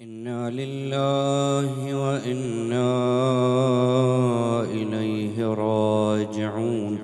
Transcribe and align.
إنا 0.00 0.50
لله 0.50 1.94
وإنا 1.94 2.92
إليه 4.62 5.46
راجعون. 5.46 6.98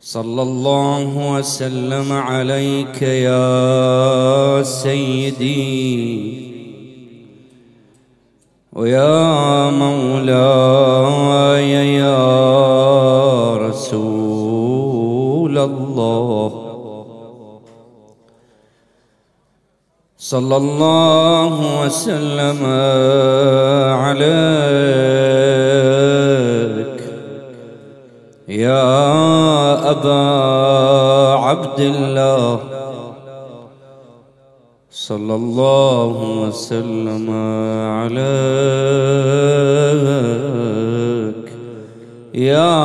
صلى 0.00 0.42
الله 0.42 1.32
وسلم 1.32 2.12
عليك 2.12 3.02
يا 3.02 4.62
سيدي 4.62 6.38
ويا 8.72 9.70
مولاي 9.70 11.70
يا 11.94 13.56
رسول 13.56 15.58
الله. 15.58 16.67
صلى 20.28 20.56
الله 20.56 21.54
وسلم 21.84 22.60
عليك. 24.04 24.28
يا 28.48 29.90
أبا 29.90 30.24
عبد 31.44 31.80
الله. 31.80 32.60
صلى 34.90 35.34
الله 35.34 36.16
وسلم 36.44 37.30
عليك. 38.00 38.28
يا 42.34 42.76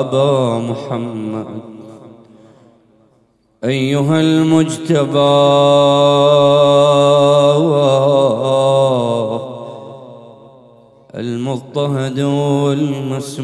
أبا 0.00 0.58
محمد. 0.58 1.67
أيها 3.64 4.20
المجتبى 4.20 5.18
المضطهد 11.14 12.18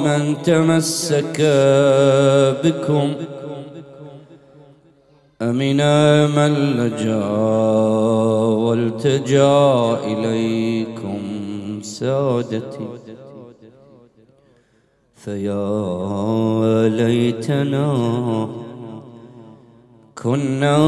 من 0.04 0.42
تمسك 0.42 1.40
بكم. 2.64 3.14
أمن 5.42 5.76
من 6.36 6.52
لجأ 6.76 8.01
والتجا 8.72 9.98
إليكم 10.04 11.20
سادتي. 11.82 12.88
فيا 15.14 16.88
ليتنا 16.88 18.48
كنا 20.22 20.78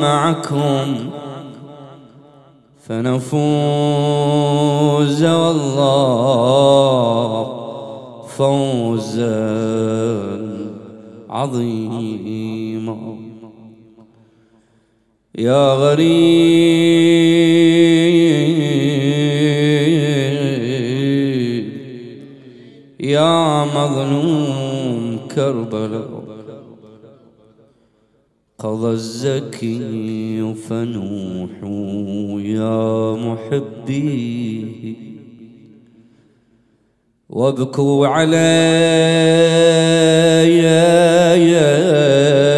معكم 0.00 1.10
فنفوز 2.86 3.44
والله 5.24 6.48
فوزا 8.26 9.58
عظيما. 11.30 13.17
يا 15.38 15.74
غريب 15.74 16.18
يا 23.00 23.64
مظلوم 23.64 25.18
كربلاء 25.34 26.24
قضى 28.58 28.90
الزكي 28.90 30.54
فنوح 30.54 31.50
يا 32.44 33.12
محبي 33.14 34.96
وابكوا 37.28 38.06
علي 38.06 38.36
يا 40.58 41.34
يا 41.34 42.57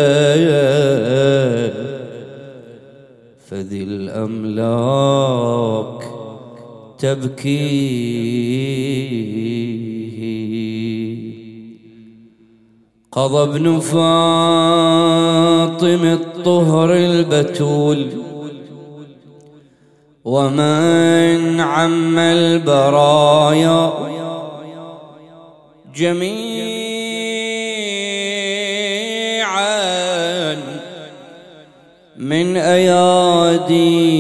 الأملاك 4.21 6.05
تبكي 6.99 7.81
قضى 13.13 13.43
ابن 13.43 13.81
فاطم 13.81 14.01
الطهر 16.05 16.95
البتول 16.95 18.09
ومن 20.25 21.61
عم 21.61 22.19
البرايا. 22.19 23.93
جميعا 25.95 26.81
من 32.21 32.57
أياديه 32.57 34.11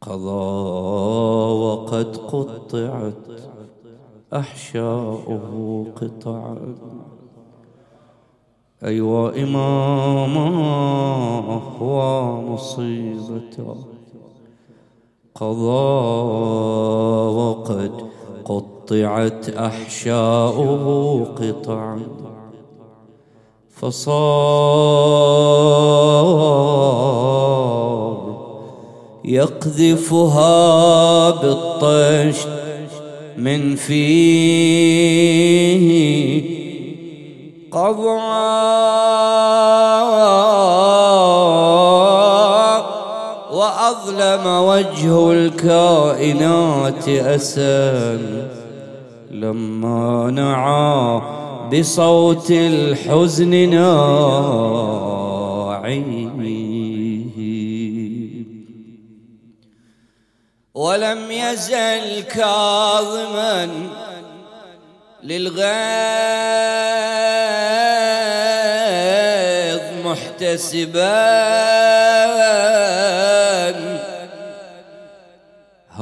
قضى 0.00 0.52
وقد 1.64 2.16
قطعت 2.16 3.26
أحشاؤه 4.32 5.86
قطعا. 5.96 6.74
أيوا 8.84 9.42
إماما 9.42 10.48
ومصيبته 11.80 13.76
قضى 15.34 15.92
وقد 17.36 17.92
قطعت 18.44 18.71
أحشاؤه 19.58 21.24
قطعا 21.24 22.00
فصار 23.70 24.32
يقذفها 29.24 30.50
بالطشت 31.30 32.48
من 33.36 33.76
فيه 33.76 34.72
قضى 37.72 38.42
وأظلم 43.52 44.46
وجه 44.46 45.32
الكائنات 45.32 47.08
أسا 47.08 48.18
لما 49.42 50.30
نعى 50.30 51.20
بصوت 51.70 52.50
الحزن 52.50 53.70
ناعيه. 53.70 54.12
ولم 60.74 61.30
يزل 61.30 62.22
كاظما 62.22 63.68
للغيظ 65.22 65.62
محتسبا. 70.06 71.42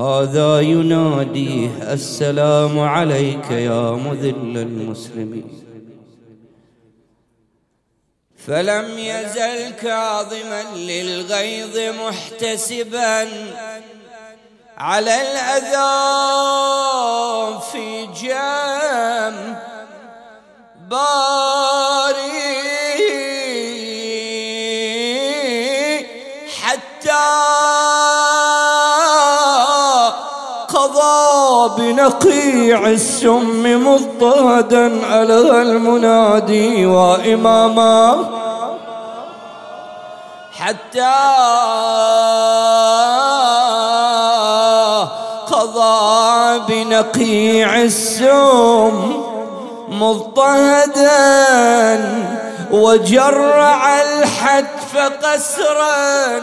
هذا 0.01 0.61
يناديه 0.61 1.93
السلام 1.93 2.79
عليك 2.79 3.51
يا 3.51 3.91
مذل 3.91 4.59
المسلمين. 4.59 5.65
فلم 8.47 8.99
يزل 8.99 9.71
كاظما 9.71 10.63
للغيظ 10.77 11.79
محتسبا 12.01 13.29
على 14.79 15.15
الأذى 15.21 15.91
في 17.73 18.07
جام 18.23 19.59
باري 20.91 21.70
السم 32.87 33.87
مضطهدا 33.87 35.07
على 35.07 35.63
المنادي 35.63 36.87
وإماما. 36.87 38.25
حتى 40.53 41.17
قضى 45.53 46.61
بنقيع 46.69 47.83
السم 47.83 49.23
مضطهدا 49.89 51.11
وجرع 52.71 54.01
الحتف 54.03 54.97
قسرا 54.97 56.41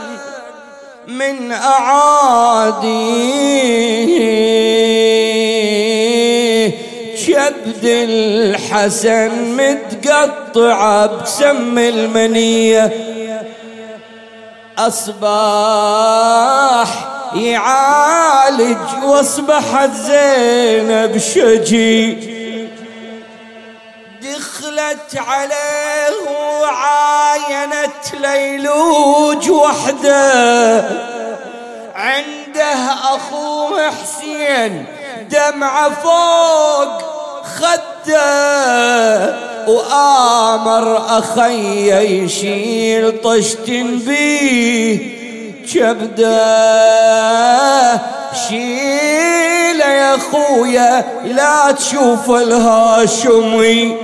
من 1.07 1.51
أعاديه 1.51 2.77
شبد 7.27 7.83
الحسن 7.83 9.31
متقطع 9.57 11.05
بسم 11.05 11.77
المنية. 11.77 12.91
أصبح 14.77 15.17
يعالج 17.35 18.77
واصبحت 19.03 19.89
زينب 19.91 21.17
شجي. 21.17 22.17
دخلت 24.21 25.17
عليه 25.27 26.13
وعاينت 26.61 28.05
ليلوج 28.21 29.49
وحده. 29.51 30.83
عنده 31.95 32.93
أخوه 33.15 33.91
حسين 33.91 34.85
دمعة 35.31 35.89
فوق 35.89 37.16
خده 37.55 39.37
وآمر 39.67 41.17
أخي 41.17 42.23
يشيل 42.23 43.21
طشت 43.21 43.69
بيه. 44.05 45.17
كبده 45.73 46.37
شيل 48.47 49.79
يا 49.79 50.17
خويا 50.17 51.05
لا 51.25 51.71
تشوف 51.71 52.29
الهاشمي. 52.29 53.97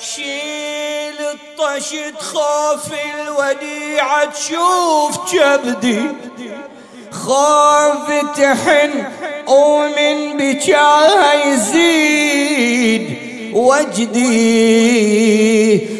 شيل 0.00 1.18
الطشت 1.20 2.22
خوف 2.22 2.86
الوديعة 3.14 4.24
تشوف 4.24 5.32
كبدي. 5.32 6.02
خوف 7.12 8.08
تحن 8.36 9.04
ومن 9.48 10.36
بكاها 10.36 11.46
يزيد 11.46 13.18
وجدي 13.52 14.68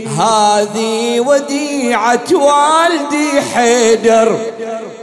هذه 0.06 1.20
وديعة 1.20 2.26
والدي 2.32 3.40
حيدر 3.54 4.38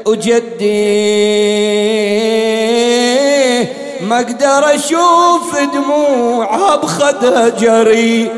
وجدي 0.05 0.65
ما 4.01 4.19
أقدر 4.19 4.75
أشوف 4.75 5.59
دموعها 5.73 6.75
بخدها 6.75 7.49
جري 7.49 8.31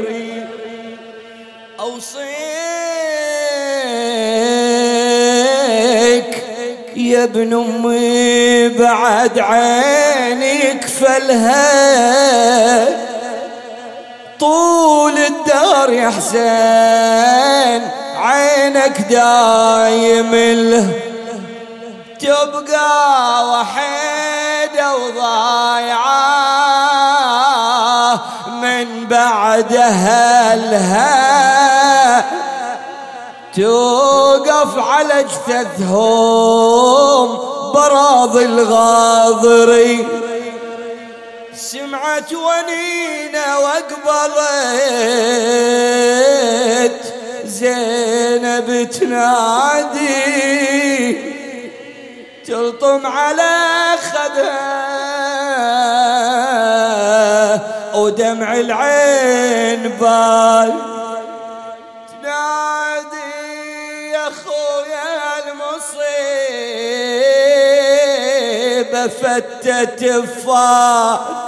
اوصيك 1.80 2.37
يا 6.98 7.24
ابن 7.24 7.54
أمي 7.54 8.70
بعد 8.70 9.40
عينك 9.40 10.86
فلها. 10.86 11.68
طول 14.40 15.18
الدار 15.18 15.94
يا 15.94 16.10
حسين 16.10 17.92
عينك 18.18 19.02
دايم 19.10 20.36
له. 20.72 20.90
تبقى 22.20 23.50
وحيدة 23.50 24.96
وضايعة 24.96 26.28
من 28.62 29.08
بعد 29.08 29.74
أهلها 29.74 31.77
توقف 33.58 34.78
على 34.78 35.20
اجتثهم 35.20 35.88
براضي 37.74 38.46
الغاضري. 38.46 40.08
سمعت 41.56 42.34
ونينة 42.34 43.60
وقبلت 43.60 44.74
زينب 47.46 48.90
تنادي. 48.90 50.08
تلطم 52.48 53.08
على 53.08 53.56
خدها 54.14 54.78
ودمع 57.96 58.54
العين 58.54 59.90
بال. 60.00 60.97
فتت 69.08 70.06
فات 70.06 71.48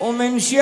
ومن 0.00 0.38
شافها 0.38 0.58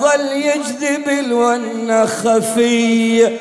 ظل 0.00 0.32
يجذب 0.32 1.08
الون 1.08 2.06
خفية 2.06 3.40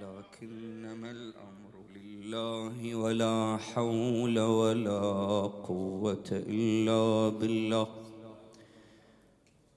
ولكنما 0.00 1.10
الأمر 1.10 1.72
لله 1.96 2.94
ولا 2.94 3.58
حول 3.74 4.38
ولا 4.38 5.00
قوة 5.68 6.28
إلا 6.32 7.28
بالله. 7.38 7.86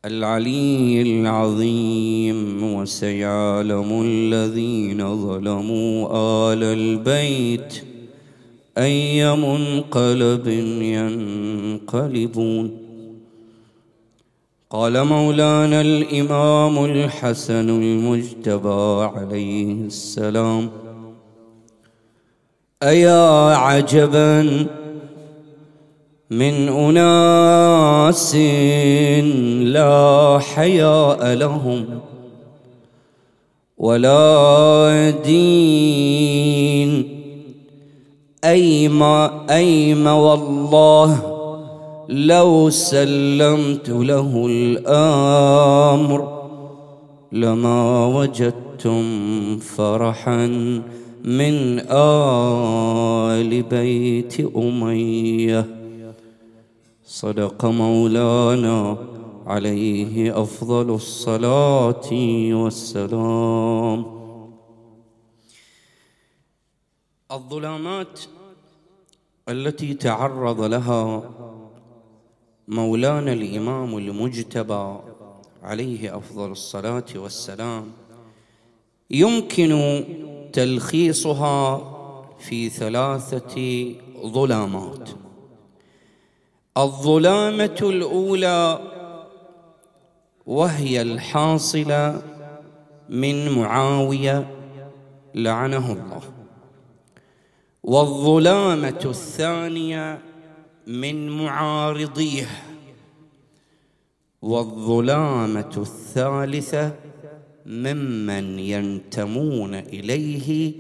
العلي 0.06 1.02
العظيم 1.02 2.64
وسيعلم 2.76 4.02
الذين 4.06 5.28
ظلموا 5.28 6.08
آل 6.54 6.64
البيت 6.64 7.84
أي 8.78 9.36
منقلب 9.36 10.48
ينقلبون. 10.98 12.78
قال 14.70 15.04
مولانا 15.04 15.82
الإمام 15.82 16.86
الحسن 16.86 17.70
المجتبى 17.70 19.04
عليه 19.16 19.86
السلام 19.86 20.70
أيا 22.84 23.56
عجبا 23.56 24.66
من 26.34 26.70
أناس 26.70 28.36
لا 29.76 30.40
حياء 30.40 31.34
لهم 31.34 31.86
ولا 33.78 35.10
دين. 35.26 36.92
أيما 38.44 39.46
أيما 39.50 40.14
والله 40.14 41.12
لو 42.10 42.70
سلمت 42.70 43.90
له 43.90 44.46
الأمر 44.50 46.20
لما 47.32 48.06
وجدتم 48.06 49.04
فرحا 49.60 50.46
من 51.24 51.80
آل 51.90 53.62
بيت 53.62 54.48
أمية. 54.56 55.83
صدق 57.14 57.66
مولانا 57.66 58.98
عليه 59.46 60.42
أفضل 60.42 60.90
الصلاة 60.90 62.10
والسلام. 62.62 64.06
الظلامات 67.32 68.20
التي 69.50 69.94
تعرض 69.94 70.62
لها 70.62 71.30
مولانا 72.68 73.34
الإمام 73.34 73.98
المجتبى 73.98 74.98
عليه 75.64 76.18
أفضل 76.18 76.52
الصلاة 76.52 77.06
والسلام 77.16 77.92
يمكن 79.12 80.04
تلخيصها 80.54 81.78
في 82.40 82.70
ثلاثة 82.70 83.86
ظلامات 84.26 85.10
الظلامة 86.78 87.78
الأولى 87.82 88.80
وهي 90.46 91.02
الحاصله 91.02 92.22
من 93.10 93.50
معاوية 93.50 94.48
لعنه 95.36 95.92
الله. 95.92 96.22
والظلامة 97.84 99.02
الثانية 99.06 100.22
من 100.88 101.30
معارضيه. 101.30 102.48
والظلامة 104.42 105.74
الثالثة 105.78 106.96
ممن 107.66 108.60
ينتمون 108.60 109.76
إليه 109.76 110.74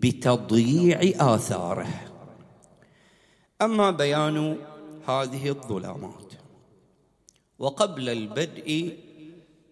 بتضييع 0.00 1.00
آثاره. 1.34 1.88
أما 3.62 3.90
بيان 3.90 4.56
هذه 5.10 5.48
الظلامات. 5.48 6.32
وقبل 7.58 8.08
البدء 8.08 8.96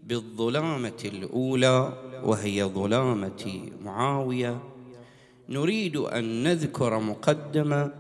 بالظلامة 0.03 1.01
الأولى 1.05 1.93
وهي 2.25 2.65
ظلامة 2.65 3.71
معاوية 3.85 4.63
نريد 5.49 5.97
أن 5.97 6.43
نذكر 6.43 6.99
مقدمة 7.01 7.93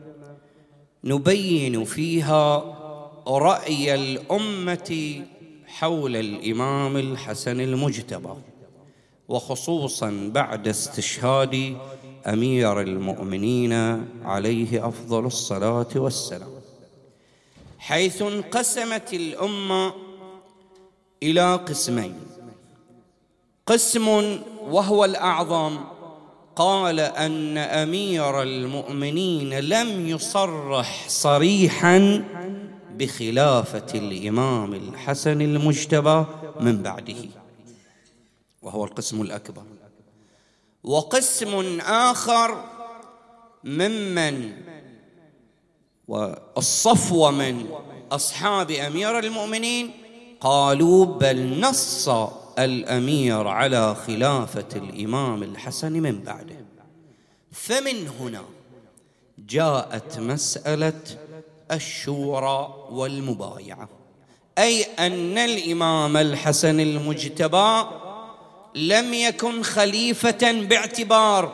نبين 1.04 1.84
فيها 1.84 2.56
رأي 3.28 3.94
الأمة 3.94 5.22
حول 5.66 6.16
الإمام 6.16 6.96
الحسن 6.96 7.60
المجتبى 7.60 8.34
وخصوصا 9.28 10.30
بعد 10.34 10.68
استشهاد 10.68 11.76
أمير 12.26 12.80
المؤمنين 12.80 13.72
عليه 14.24 14.88
أفضل 14.88 15.26
الصلاة 15.26 15.92
والسلام. 15.96 16.57
حيث 17.78 18.22
انقسمت 18.22 19.14
الأمة 19.14 19.92
إلى 21.22 21.54
قسمين. 21.54 22.20
قسم 23.66 24.08
وهو 24.60 25.04
الأعظم 25.04 25.78
قال 26.56 27.00
أن 27.00 27.58
أمير 27.58 28.42
المؤمنين 28.42 29.58
لم 29.58 30.08
يصرح 30.08 31.08
صريحا 31.08 32.24
بخلافة 32.96 33.86
الإمام 33.94 34.74
الحسن 34.74 35.40
المجتبى 35.40 36.24
من 36.60 36.82
بعده 36.82 37.24
وهو 38.62 38.84
القسم 38.84 39.22
الأكبر. 39.22 39.62
وقسم 40.84 41.80
آخر 41.80 42.64
ممن 43.64 44.52
والصفوه 46.08 47.30
من 47.30 47.66
أصحاب 48.12 48.70
أمير 48.70 49.18
المؤمنين 49.18 49.90
قالوا 50.40 51.06
بل 51.06 51.60
نص 51.60 52.08
الأمير 52.58 53.48
على 53.48 53.94
خلافة 53.94 54.68
الإمام 54.76 55.42
الحسن 55.42 55.92
من 55.92 56.20
بعده. 56.20 56.56
فمن 57.52 58.08
هنا 58.20 58.42
جاءت 59.38 60.18
مسألة 60.18 61.00
الشورى 61.72 62.74
والمبايعة. 62.90 63.88
أي 64.58 64.82
أن 64.82 65.38
الإمام 65.38 66.16
الحسن 66.16 66.80
المجتبى 66.80 67.84
لم 68.74 69.14
يكن 69.14 69.62
خليفة 69.62 70.52
باعتبار 70.52 71.52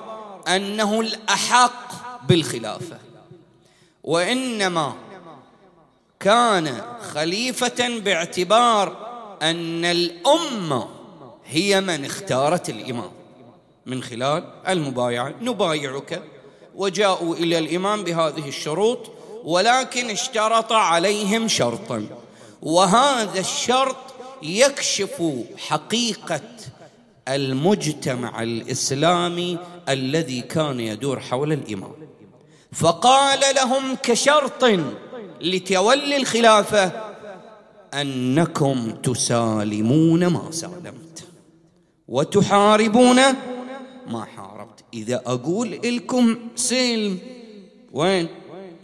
أنه 0.48 1.00
الأحق 1.00 1.92
بالخلافة. 2.28 2.98
وإنما 4.04 4.94
كان 6.20 6.82
خليفة 7.12 7.98
باعتبار 7.98 8.96
أن 9.42 9.84
الأمة 9.84 10.88
هي 11.46 11.80
من 11.80 12.04
اختارت 12.04 12.68
الإمام. 12.68 13.10
من 13.86 14.02
خلال 14.02 14.44
المبايعة. 14.68 15.34
نبايعك. 15.40 16.22
وجاءوا 16.74 17.36
إلى 17.36 17.58
الإمام 17.58 18.04
بهذه 18.04 18.48
الشروط 18.48 19.10
ولكن 19.44 20.10
اشترط 20.10 20.72
عليهم 20.72 21.48
شرطا. 21.48 22.06
وهذا 22.62 23.40
الشرط 23.40 23.96
يكشف 24.42 25.22
حقيقة 25.58 26.40
المجتمع 27.28 28.42
الإسلامي 28.42 29.58
الذي 29.88 30.40
كان 30.40 30.80
يدور 30.80 31.20
حول 31.20 31.52
الإمام. 31.52 32.03
فقال 32.74 33.40
لهم 33.56 33.94
كشرط 34.02 34.64
لتولي 35.40 36.16
الخلافة 36.16 36.92
أنكم 37.94 38.90
تسالمون 38.90 40.26
ما 40.26 40.50
سالمت 40.50 41.24
وتحاربون 42.08 43.20
ما 44.06 44.24
حاربت. 44.24 44.84
إذا 44.94 45.22
أقول 45.26 45.70
لكم 45.70 46.38
سلم 46.56 47.18
وين؟ 47.92 48.28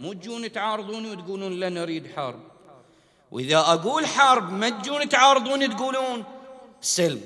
مو 0.01 0.13
تجون 0.13 0.51
تعارضوني 0.51 1.11
وتقولون 1.11 1.51
لا 1.59 1.69
نريد 1.69 2.07
حرب. 2.15 2.39
وإذا 3.31 3.57
أقول 3.57 4.05
حرب 4.05 4.53
ما 4.53 4.69
تجون 4.69 5.09
تعارضوني 5.09 5.67
تقولون 5.67 6.23
سلم. 6.81 7.21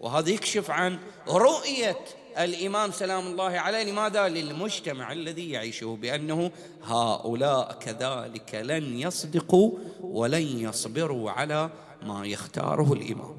وهذا 0.00 0.30
يكشف 0.30 0.70
عن 0.70 0.98
رؤية 1.28 1.98
الإمام 2.38 2.90
سلام 2.90 3.26
الله 3.26 3.50
عليه 3.58 3.82
لماذا؟ 3.92 4.28
للمجتمع 4.28 5.12
الذي 5.12 5.50
يعيشه 5.50 5.98
بأنه 6.02 6.50
هؤلاء 6.84 7.72
كذلك 7.72 8.54
لن 8.54 8.98
يصدقوا 8.98 9.72
ولن 10.00 10.42
يصبروا 10.42 11.30
على 11.30 11.70
ما 12.02 12.26
يختاره 12.26 12.92
الإمام. 12.92 13.36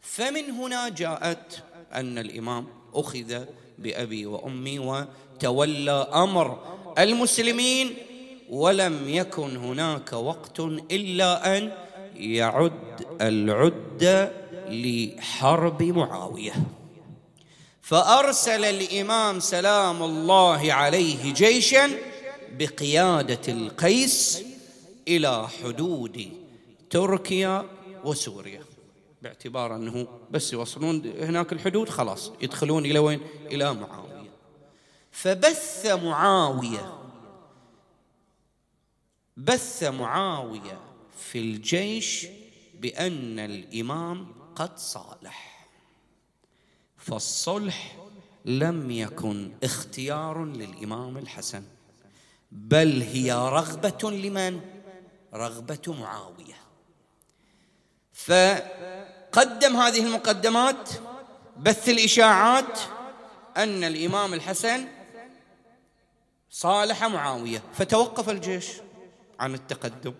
فمن 0.00 0.50
هنا 0.50 0.88
جاءت 0.88 1.62
أن 1.94 2.18
الإمام 2.18 2.66
أخذ 2.94 3.44
بأبي 3.78 4.26
وأمي 4.26 4.78
وتولى 4.78 6.08
أمر 6.14 6.58
المسلمين 6.98 7.94
ولم 8.50 9.08
يكن 9.08 9.56
هناك 9.56 10.12
وقت 10.12 10.60
إلا 10.90 11.58
أن 11.58 11.72
يعد 12.16 13.06
العده 13.20 14.32
لحرب 14.68 15.82
معاوية. 15.82 16.52
فأرسل 17.86 18.64
الإمام 18.64 19.40
سلام 19.40 20.02
الله 20.02 20.72
عليه 20.72 21.32
جيشا 21.32 21.90
بقيادة 22.52 23.52
القيس 23.52 24.42
إلى 25.08 25.48
حدود 25.48 26.32
تركيا 26.90 27.70
وسوريا 28.04 28.62
باعتبار 29.22 29.76
أنه 29.76 30.08
بس 30.30 30.52
يوصلون 30.52 31.12
هناك 31.20 31.52
الحدود 31.52 31.88
خلاص 31.88 32.32
يدخلون 32.40 32.86
إلى 32.86 32.98
وين؟ 32.98 33.20
إلى 33.46 33.74
معاوية 33.74 34.30
فبث 35.10 35.86
معاوية 35.86 36.98
بث 39.36 39.82
معاوية 39.82 40.80
في 41.18 41.38
الجيش 41.38 42.26
بأن 42.80 43.38
الإمام 43.38 44.26
قد 44.56 44.78
صالح 44.78 45.55
فالصلح 47.06 47.96
لم 48.44 48.90
يكن 48.90 49.52
اختيار 49.62 50.44
للإمام 50.44 51.18
الحسن 51.18 51.62
بل 52.52 53.02
هي 53.02 53.32
رغبة 53.32 54.10
لمن؟ 54.10 54.60
رغبة 55.34 55.94
معاوية. 56.00 56.54
فقدم 58.12 59.76
هذه 59.76 60.06
المقدمات 60.06 60.90
بث 61.56 61.88
الإشاعات 61.88 62.78
أن 63.56 63.84
الإمام 63.84 64.34
الحسن 64.34 64.88
صالح 66.50 67.04
معاوية 67.04 67.62
فتوقف 67.74 68.30
الجيش 68.30 68.66
عن 69.40 69.54
التقدم. 69.54 70.14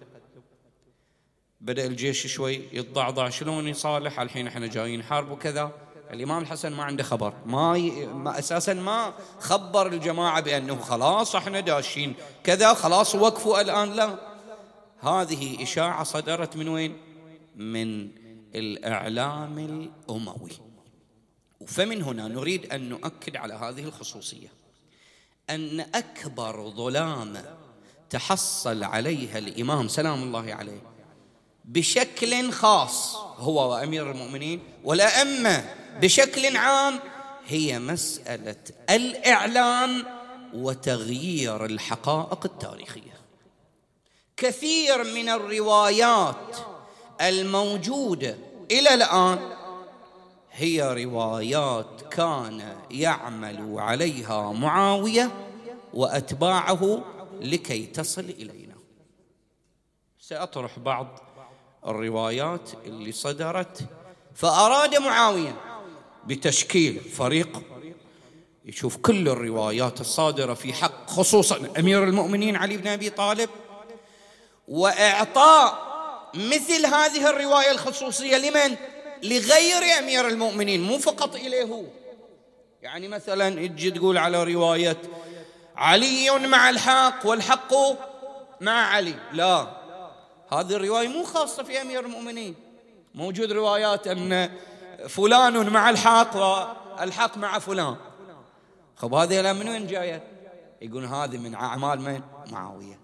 بدأ 1.60 1.86
الجيش 1.86 2.26
شوي 2.26 2.62
يتضعضع 2.72 3.28
شلون 3.28 3.68
يصالح؟ 3.68 4.20
الحين 4.20 4.46
إحنا 4.46 4.66
جايين 4.66 5.02
حرب 5.02 5.30
وكذا. 5.30 5.85
الإمام 6.12 6.42
الحسن 6.42 6.72
ما 6.72 6.84
عنده 6.84 7.02
خبر. 7.02 7.34
ما, 7.46 7.76
ي... 7.76 8.06
ما 8.06 8.38
أساسا 8.38 8.74
ما 8.74 9.12
خبر 9.40 9.86
الجماعة 9.86 10.40
بأنه 10.40 10.80
خلاص 10.80 11.36
إحنا 11.36 11.60
داشين. 11.60 12.14
كذا 12.44 12.74
خلاص 12.74 13.14
وقفوا 13.14 13.60
الآن. 13.60 13.92
لا. 13.92 14.18
هذه 15.00 15.62
إشاعة 15.62 16.04
صدرت 16.04 16.56
من 16.56 16.68
وين؟ 16.68 16.96
من 17.56 18.08
الإعلام 18.54 19.58
الأموي. 19.58 20.52
فمن 21.66 22.02
هنا 22.02 22.28
نريد 22.28 22.72
أن 22.72 22.88
نؤكد 22.88 23.36
على 23.36 23.54
هذه 23.54 23.84
الخصوصية. 23.84 24.48
أن 25.50 25.80
أكبر 25.80 26.70
ظلام 26.70 27.42
تحصل 28.10 28.84
عليها 28.84 29.38
الإمام 29.38 29.88
سلام 29.88 30.22
الله 30.22 30.54
عليه 30.54 30.80
بشكل 31.64 32.52
خاص 32.52 33.16
هو 33.16 33.72
وأمير 33.72 34.10
المؤمنين 34.10 34.60
والأئمة 34.84 35.64
بشكل 36.00 36.56
عام 36.56 37.00
هي 37.46 37.78
مسألة 37.78 38.56
الإعلان 38.90 40.04
وتغيير 40.54 41.64
الحقائق 41.64 42.44
التاريخية. 42.44 43.16
كثير 44.36 45.04
من 45.04 45.28
الروايات 45.28 46.56
الموجودة 47.20 48.36
إلى 48.70 48.94
الآن 48.94 49.38
هي 50.52 51.04
روايات 51.04 52.02
كان 52.10 52.76
يعمل 52.90 53.74
عليها 53.78 54.52
معاوية 54.52 55.30
وأتباعه 55.94 57.04
لكي 57.40 57.86
تصل 57.86 58.24
إلينا. 58.24 58.74
سأطرح 60.20 60.78
بعض 60.78 61.20
الروايات 61.86 62.70
اللي 62.86 63.12
صدرت. 63.12 63.86
فأراد 64.34 64.94
معاوية 64.96 65.56
بتشكيل 66.26 67.00
فريق 67.00 67.62
يشوف 68.64 68.96
كل 68.96 69.28
الروايات 69.28 70.00
الصادرة 70.00 70.54
في 70.54 70.72
حق 70.72 71.10
خصوصا 71.10 71.68
أمير 71.78 72.04
المؤمنين 72.04 72.56
علي 72.56 72.76
بن 72.76 72.88
أبي 72.88 73.10
طالب. 73.10 73.50
وإعطاء 74.68 75.86
مثل 76.34 76.86
هذه 76.86 77.30
الرواية 77.30 77.70
الخصوصية 77.70 78.36
لمن؟ 78.36 78.76
لغير 79.22 79.98
أمير 79.98 80.28
المؤمنين 80.28 80.82
مو 80.82 80.98
فقط 80.98 81.34
إليه 81.34 81.62
هو. 81.62 81.84
يعني 82.82 83.08
مثلا 83.08 83.66
تجي 83.66 83.90
تقول 83.90 84.18
على 84.18 84.44
رواية 84.44 84.96
علي 85.76 86.30
مع 86.30 86.70
الحق 86.70 87.26
والحق 87.26 87.74
مع 88.60 88.86
علي. 88.86 89.14
لا 89.32 89.66
هذه 90.52 90.72
الرواية 90.72 91.08
مو 91.08 91.24
خاصة 91.24 91.62
في 91.62 91.82
أمير 91.82 92.00
المؤمنين. 92.00 92.54
موجود 93.14 93.52
روايات 93.52 94.06
أن 94.06 94.50
فلان 95.08 95.68
مع 95.68 95.90
الحق 95.90 96.36
والحق 96.36 97.38
مع 97.38 97.58
فلان 97.58 97.96
خب 98.96 99.14
هذه 99.14 99.52
من 99.52 99.68
وين 99.68 99.86
جاية؟ 99.86 100.22
يقول 100.82 101.04
هذه 101.04 101.38
من 101.38 101.54
أعمال 101.54 102.00
من؟ 102.00 102.20
معاوية 102.52 102.98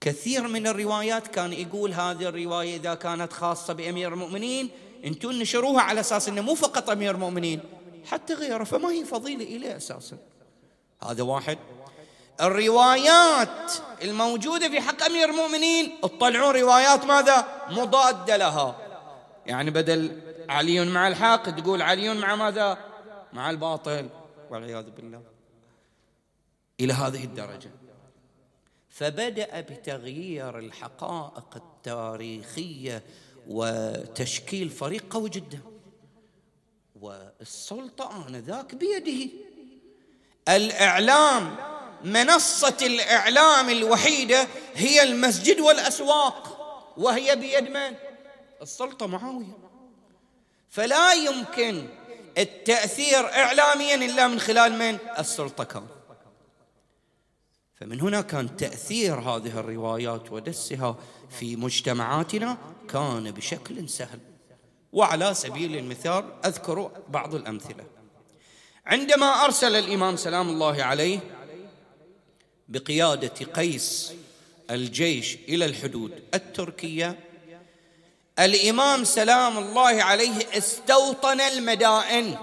كثير 0.00 0.48
من 0.48 0.66
الروايات 0.66 1.26
كان 1.26 1.52
يقول 1.52 1.92
هذه 1.92 2.28
الرواية 2.28 2.76
إذا 2.76 2.94
كانت 2.94 3.32
خاصة 3.32 3.74
بأمير 3.74 4.12
المؤمنين 4.12 4.70
أنتم 5.04 5.32
نشروها 5.32 5.80
على 5.80 6.00
أساس 6.00 6.28
إنه 6.28 6.42
مو 6.42 6.54
فقط 6.54 6.90
أمير 6.90 7.14
المؤمنين 7.14 7.60
حتى 8.10 8.34
غيره 8.34 8.64
فما 8.64 8.90
هي 8.90 9.04
فضيلة 9.04 9.44
اليه 9.44 9.76
أساسا 9.76 10.18
هذا 11.02 11.22
واحد 11.22 11.58
الروايات 12.40 13.72
الموجودة 14.02 14.68
في 14.68 14.80
حق 14.80 15.02
أمير 15.02 15.30
المؤمنين 15.30 15.96
اطلعون 16.04 16.54
روايات 16.56 17.04
ماذا؟ 17.04 17.46
مضادة 17.70 18.36
لها 18.36 18.76
يعني 19.46 19.70
بدل 19.70 20.27
علي 20.48 20.84
مع 20.84 21.08
الحق 21.08 21.50
تقول 21.50 21.82
علي 21.82 22.14
مع 22.14 22.36
ماذا؟ 22.36 22.78
مع 23.32 23.50
الباطل 23.50 24.08
والعياذ 24.50 24.90
بالله. 24.90 25.22
إلى 26.80 26.92
هذه 26.92 27.24
الدرجة. 27.24 27.70
فبدأ 28.88 29.60
بتغيير 29.60 30.58
الحقائق 30.58 31.56
التاريخية 31.56 33.02
وتشكيل 33.48 34.70
فريق 34.70 35.04
قوي 35.14 35.30
جدا. 35.30 35.60
والسلطه 37.00 38.28
انذاك 38.28 38.74
بيده. 38.74 39.30
الإعلام 40.48 41.56
منصة 42.04 42.76
الإعلام 42.82 43.70
الوحيدة 43.70 44.48
هي 44.74 45.02
المسجد 45.02 45.60
والأسواق 45.60 46.58
وهي 46.96 47.36
بيد 47.36 47.70
من؟ 47.70 47.96
السلطة 48.62 49.06
معاوية. 49.06 49.67
فلا 50.70 51.12
يمكن 51.12 51.86
التأثير 52.38 53.26
اعلاميا 53.26 53.94
إلا 53.94 54.28
من 54.28 54.40
خلال 54.40 54.72
من؟ 54.72 54.98
السلطة 55.18 55.64
كان. 55.64 55.86
فمن 57.80 58.00
هنا 58.00 58.20
كان 58.20 58.56
تأثير 58.56 59.14
هذه 59.14 59.60
الروايات 59.60 60.32
ودسها 60.32 60.96
في 61.30 61.56
مجتمعاتنا 61.56 62.58
كان 62.88 63.30
بشكل 63.30 63.88
سهل. 63.88 64.18
وعلى 64.92 65.34
سبيل 65.34 65.76
المثال 65.76 66.24
أذكر 66.44 66.90
بعض 67.08 67.34
الأمثلة. 67.34 67.84
عندما 68.86 69.44
أرسل 69.44 69.76
الإمام 69.76 70.16
سلام 70.16 70.48
الله 70.48 70.82
عليه 70.82 71.20
بقيادة 72.68 73.46
قيس 73.54 74.12
الجيش 74.70 75.34
إلى 75.48 75.64
الحدود 75.64 76.22
التركية 76.34 77.27
الإمام 78.38 79.04
سلام 79.04 79.58
الله 79.58 80.02
عليه 80.02 80.58
استوطن 80.58 81.40
المدائن 81.40 82.36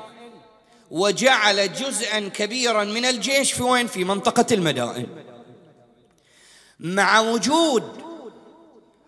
وجعل 0.92 1.74
جزءا 1.74 2.20
كبيرا 2.20 2.84
من 2.84 3.06
الجيش 3.06 3.54
في 3.54 3.64
وين؟ 3.64 3.88
في 3.88 4.04
منطقة 4.04 4.46
المدائن. 4.52 5.08
مع 6.80 7.20
وجود 7.20 7.84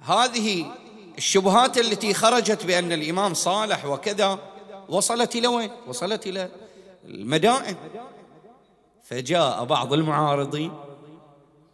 هذه 0.01 0.71
الشبهات 1.17 1.77
التي 1.77 2.13
خرجت 2.13 2.65
بأن 2.65 2.91
الإمام 2.91 3.33
صالح 3.33 3.85
وكذا 3.85 4.39
وصلت 4.89 5.35
إلى 5.35 5.47
وين؟ 5.47 5.69
وصلت 5.87 6.27
إلى 6.27 6.49
المدائن. 7.05 7.75
فجاء 9.03 9.63
بعض 9.65 9.93
المعارضين 9.93 10.73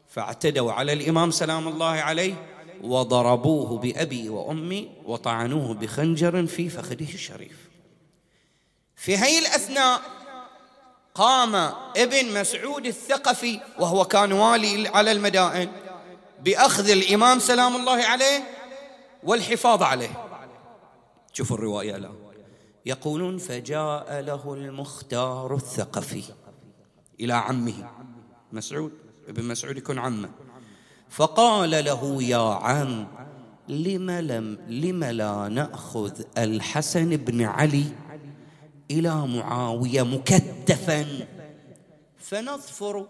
فاعتدوا 0.09 0.71
على 0.71 0.93
الإمام 0.93 1.31
سلام 1.31 1.67
الله 1.67 1.85
عليه 1.85 2.52
وضربوه 2.83 3.77
بأبي 3.77 4.29
وأمي 4.29 4.91
وطعنوه 5.05 5.73
بخنجر 5.73 6.47
في 6.47 6.69
فخذه 6.69 7.13
الشريف. 7.13 7.69
في 8.95 9.17
هي 9.17 9.39
الأثناء 9.39 10.01
قام 11.15 11.55
ابن 11.97 12.39
مسعود 12.39 12.85
الثقفي 12.85 13.59
وهو 13.79 14.05
كان 14.05 14.31
والي 14.31 14.87
على 14.87 15.11
المدائن 15.11 15.71
بأخذ 16.43 16.89
الإمام 16.89 17.39
سلام 17.39 17.75
الله 17.75 18.03
عليه 18.03 18.43
والحفاظ 19.23 19.83
عليه. 19.83 20.27
شوفوا 21.33 21.57
الرواية 21.57 21.95
الآن. 21.95 22.15
يقولون 22.85 23.37
فجاء 23.37 24.21
له 24.21 24.53
المختار 24.53 25.55
الثقفي 25.55 26.23
إلى 27.19 27.33
عمه. 27.33 27.91
مسعود 28.51 28.91
ابن 29.27 29.43
مسعود 29.43 29.77
يكون 29.77 29.99
عمه. 29.99 30.29
فقال 31.13 31.71
له 31.71 32.23
يا 32.23 32.53
عم 32.53 33.07
لم 33.67 34.11
لم 34.11 34.57
لم 34.67 35.03
لا 35.03 35.47
نأخذ 35.47 36.21
الحسن 36.37 37.17
بن 37.17 37.41
علي 37.41 37.85
إلى 38.91 39.27
معاوية 39.27 40.01
مكتفا؟ 40.01 41.27
فنظفر 42.17 43.07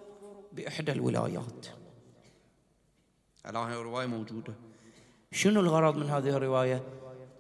بإحدى 0.53 0.91
الولايات. 0.91 1.67
الآن 3.45 3.69
هي 3.69 3.75
الرواية 3.75 4.05
موجودة. 4.05 4.53
شنو 5.31 5.59
الغرض 5.59 5.95
من 5.97 6.09
هذه 6.09 6.29
الرواية؟ 6.29 6.83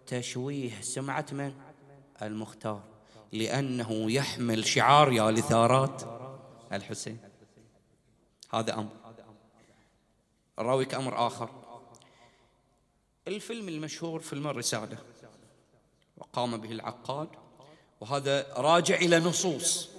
تشويه 0.07 0.81
سمعة 0.81 1.25
من؟ 1.31 1.53
المختار. 2.21 2.83
لأنه 3.31 4.11
يحمل 4.11 4.65
شعار 4.65 5.11
يا 5.11 5.31
لثارات. 5.31 6.03
الحسين. 6.73 7.17
هذا 8.53 8.73
أمر. 8.73 9.02
أراويك 10.59 10.93
أمر 10.93 11.27
آخر. 11.27 11.49
الفيلم 13.27 13.69
المشهور 13.69 14.19
فيلم 14.19 14.47
الرسالة. 14.47 14.97
وقام 16.17 16.57
به 16.57 16.71
العقاد. 16.71 17.27
وهذا 18.01 18.53
راجع 18.57 18.95
إلى 18.95 19.19
نصوص. 19.19 19.89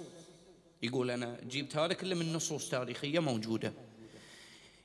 يقول 0.81 1.11
أنا 1.11 1.39
جبت 1.43 1.77
هذا 1.77 1.93
كله 1.93 2.15
من 2.15 2.33
نصوص 2.33 2.69
تاريخية 2.69 3.19
موجودة. 3.19 3.73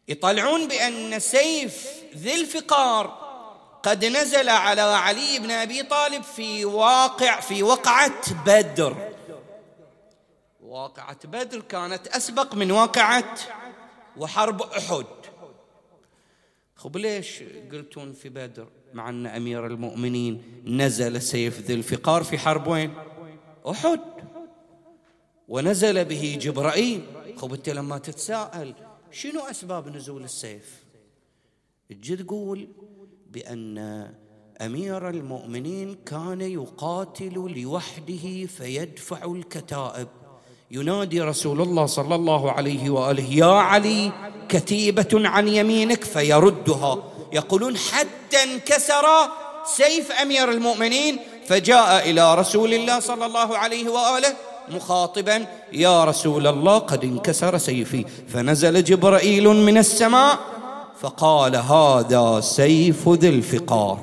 يطلعون 0.09 0.69
بأن 0.69 1.19
سيف 1.19 1.89
ذي 2.17 2.41
الفقار 2.41 3.31
قد 3.83 4.05
نزل 4.05 4.49
على 4.49 4.81
علي 4.81 5.39
بن 5.39 5.51
أبي 5.51 5.83
طالب 5.83 6.23
في 6.23 6.65
واقع 6.65 7.41
في 7.41 7.63
وقعة 7.63 8.45
بدر. 8.45 9.13
واقعة 10.61 11.19
بدر 11.25 11.61
كانت 11.61 12.07
أسبق 12.07 12.55
من 12.55 12.71
واقعة 12.71 13.39
وحرب 14.17 14.63
أحد. 14.63 15.20
خب 16.81 16.97
ليش 16.97 17.43
قلتون 17.73 18.13
في 18.13 18.29
بدر؟ 18.29 18.69
مع 18.95 19.09
أن 19.09 19.27
أمير 19.27 19.67
المؤمنين 19.67 20.43
نزل 20.67 21.23
سيف 21.23 21.61
ذي 21.61 21.75
الفقار 21.75 22.25
في 22.25 22.39
حرب 22.39 22.67
وين؟ 22.67 22.95
أحد. 23.71 24.01
ونزل 25.49 26.05
به 26.05 26.39
جبرائيل. 26.41 27.03
خب 27.37 27.53
أنت 27.53 27.69
لما 27.69 27.99
تتساءل 27.99 28.75
شنو 29.11 29.41
أسباب 29.41 29.89
نزول 29.89 30.25
السيف؟ 30.25 30.85
تجي 31.89 32.17
تقول 32.17 32.69
بأن 33.31 33.79
أمير 34.61 35.09
المؤمنين 35.09 35.95
كان 35.95 36.41
يقاتل 36.41 37.63
لوحده 37.63 38.47
فيدفع 38.47 39.33
الكتائب. 39.33 40.09
ينادي 40.71 41.21
رسول 41.21 41.61
الله 41.61 41.87
صلى 41.87 42.15
الله 42.15 42.53
عليه 42.53 42.91
وآله 42.91 43.23
يا 43.23 43.47
علي 43.47 44.13
كتيبة 44.49 45.09
عن 45.15 45.49
يمينك 45.49 46.05
فيردها. 46.05 47.03
يقولون 47.33 47.77
حتى 47.77 48.43
انكسر 48.45 49.05
سيف 49.65 50.13
أمير 50.13 50.51
المؤمنين. 50.51 51.19
فجاء 51.47 52.11
إلى 52.11 52.35
رسول 52.35 52.75
الله 52.75 53.01
صلى 53.01 53.27
الله 53.27 53.59
عليه 53.59 53.89
وآله 53.89 54.37
مخاطبا 54.69 55.47
يا 55.73 56.05
رسول 56.05 56.47
الله 56.47 56.79
قد 56.79 57.05
انكسر 57.05 57.59
سيفي. 57.59 58.05
فنزل 58.29 58.85
جبرائيل 58.85 59.49
من 59.49 59.79
السماء 59.79 60.39
فقال 61.01 61.57
هذا 61.57 62.41
سيف 62.41 63.09
ذي 63.09 63.29
الفقار. 63.29 63.99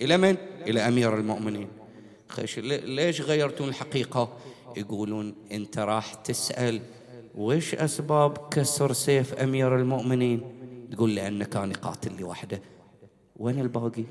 إلى 0.00 0.16
من؟ 0.16 0.36
إلى 0.66 0.88
أمير 0.88 1.14
المؤمنين. 1.14 1.79
خيش 2.30 2.58
ليش 2.58 3.20
غيرتون 3.20 3.68
الحقيقة؟ 3.68 4.36
يقولون 4.76 5.34
انت 5.52 5.78
راح 5.78 6.14
تسأل 6.14 6.82
وش 7.34 7.74
أسباب 7.74 8.48
كسر 8.48 8.92
سيف 8.92 9.34
أمير 9.34 9.76
المؤمنين؟ 9.76 10.42
تقول 10.92 11.14
لأنه 11.14 11.44
كان 11.44 11.70
يقاتل 11.70 12.20
لوحده. 12.20 12.62
وين 13.36 13.60
الباقي؟ 13.60 14.04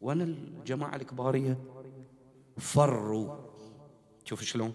وين 0.00 0.20
الجماعة 0.20 0.96
الكبارية؟ 0.96 1.58
فروا. 2.58 3.34
شوف 4.24 4.42
شلون. 4.42 4.72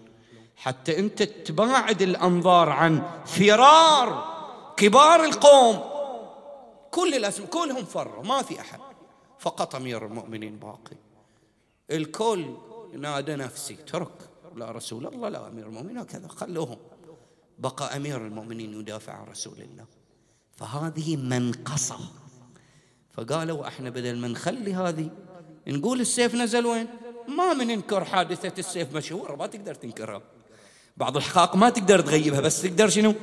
حتى 0.56 0.98
انت 0.98 1.22
تباعد 1.22 2.02
الأنظار 2.02 2.70
عن 2.70 3.02
فرار 3.24 4.24
كبار 4.76 5.24
القوم. 5.24 5.78
كل 6.90 7.14
الاسم 7.14 7.46
كلهم 7.46 7.84
فروا. 7.84 8.24
ما 8.24 8.42
في 8.42 8.60
أحد. 8.60 8.80
فقط 9.38 9.74
أمير 9.74 10.06
المؤمنين 10.06 10.56
باقي. 10.56 10.96
الكل 11.92 12.54
نادى 12.98 13.36
نفسي 13.36 13.74
ترك. 13.74 14.12
لا 14.56 14.70
رسول 14.70 15.06
الله 15.06 15.28
لا 15.28 15.48
أمير 15.48 15.66
المؤمنين 15.66 16.02
كذا 16.02 16.28
خلوهم. 16.28 16.76
بقى 17.58 17.96
أمير 17.96 18.26
المؤمنين 18.26 18.80
يدافع 18.80 19.12
عن 19.12 19.26
رسول 19.26 19.60
الله. 19.60 19.84
فهذه 20.52 21.16
منقصة. 21.16 21.98
فقالوا 23.12 23.68
إحنا 23.68 23.90
بدل 23.90 24.16
ما 24.16 24.28
نخلي 24.28 24.74
هذه 24.74 25.10
نقول 25.66 26.00
السيف 26.00 26.34
نزل 26.34 26.66
وين؟ 26.66 26.86
ما 27.28 27.52
من 27.52 27.66
ننكر 27.66 28.04
حادثة 28.04 28.52
السيف 28.58 28.96
مشهورة 28.96 29.36
ما 29.36 29.46
تقدر 29.46 29.74
تنكرها. 29.74 30.22
بعض 30.96 31.16
الحقائق 31.16 31.56
ما 31.56 31.70
تقدر 31.70 32.00
تغيبها 32.00 32.40
بس 32.40 32.62
تقدر 32.62 32.88
شنو؟ 32.88 33.14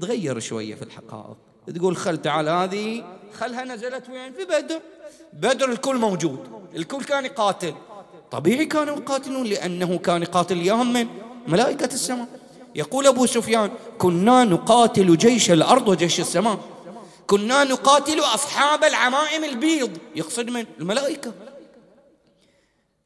تغير 0.00 0.38
شوية 0.38 0.74
في 0.74 0.82
الحقائق. 0.82 1.36
تقول 1.74 1.96
خل 1.96 2.22
تعال 2.22 2.48
هذه 2.48 3.04
خلها 3.32 3.64
نزلت 3.64 4.08
وين؟ 4.08 4.32
في 4.32 4.44
بدر. 4.44 4.80
بدر 5.32 5.72
الكل 5.72 5.96
موجود. 5.96 6.68
الكل 6.76 7.04
كان 7.04 7.24
يقاتل. 7.24 7.74
طبيعي 8.30 8.66
كانوا 8.66 8.96
يقاتلون 8.96 9.46
لأنه 9.46 9.98
كان 9.98 10.22
يقاتل 10.22 10.62
ياهم 10.62 10.92
من 10.92 11.08
ملائكة 11.48 11.94
السماء. 11.94 12.28
يقول 12.74 13.06
أبو 13.06 13.26
سفيان 13.26 13.70
كنا 13.98 14.44
نقاتل 14.44 15.16
جيش 15.16 15.50
الأرض 15.50 15.88
وجيش 15.88 16.20
السماء. 16.20 16.58
كنا 17.26 17.64
نقاتل 17.64 18.20
أصحاب 18.20 18.84
العمائم 18.84 19.44
البيض. 19.44 19.98
يقصد 20.16 20.50
من 20.50 20.66
الملائكة. 20.80 21.32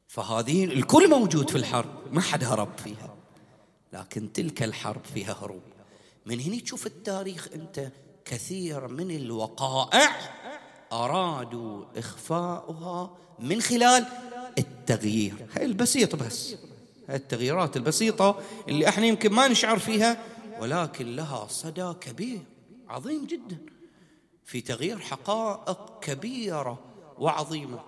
فهذه 0.07 0.63
الكل 0.65 1.09
موجود 1.09 1.49
في 1.49 1.55
الحرب 1.55 1.89
ما 2.11 2.21
حد 2.21 2.43
هرب 2.43 2.69
فيها. 2.83 3.15
لكن 3.93 4.33
تلك 4.33 4.63
الحرب 4.63 5.01
فيها 5.13 5.35
هروب. 5.41 5.61
من 6.25 6.39
هنا 6.39 6.59
تشوف 6.59 6.85
التاريخ 6.85 7.47
أنت 7.55 7.89
كثير 8.25 8.87
من 8.87 9.11
الوقائع 9.11 10.11
أرادوا 10.91 11.85
إخفاؤها 11.97 13.11
من 13.39 13.61
خلال 13.61 14.05
التغيير. 14.57 15.33
هاي 15.55 15.65
البسيط 15.65 16.15
بس. 16.15 16.55
هاي 17.09 17.15
التغييرات 17.15 17.77
البسيطة 17.77 18.39
اللي 18.67 18.89
إحنا 18.89 19.05
يمكن 19.05 19.33
ما 19.33 19.47
نشعر 19.47 19.79
فيها 19.79 20.23
ولكن 20.59 21.15
لها 21.15 21.47
صدى 21.47 21.93
كبير 22.01 22.41
عظيم 22.89 23.25
جدا. 23.25 23.57
في 24.45 24.61
تغيير 24.61 24.99
حقائق 24.99 25.99
كبيرة 25.99 26.79
وعظيمة. 27.17 27.79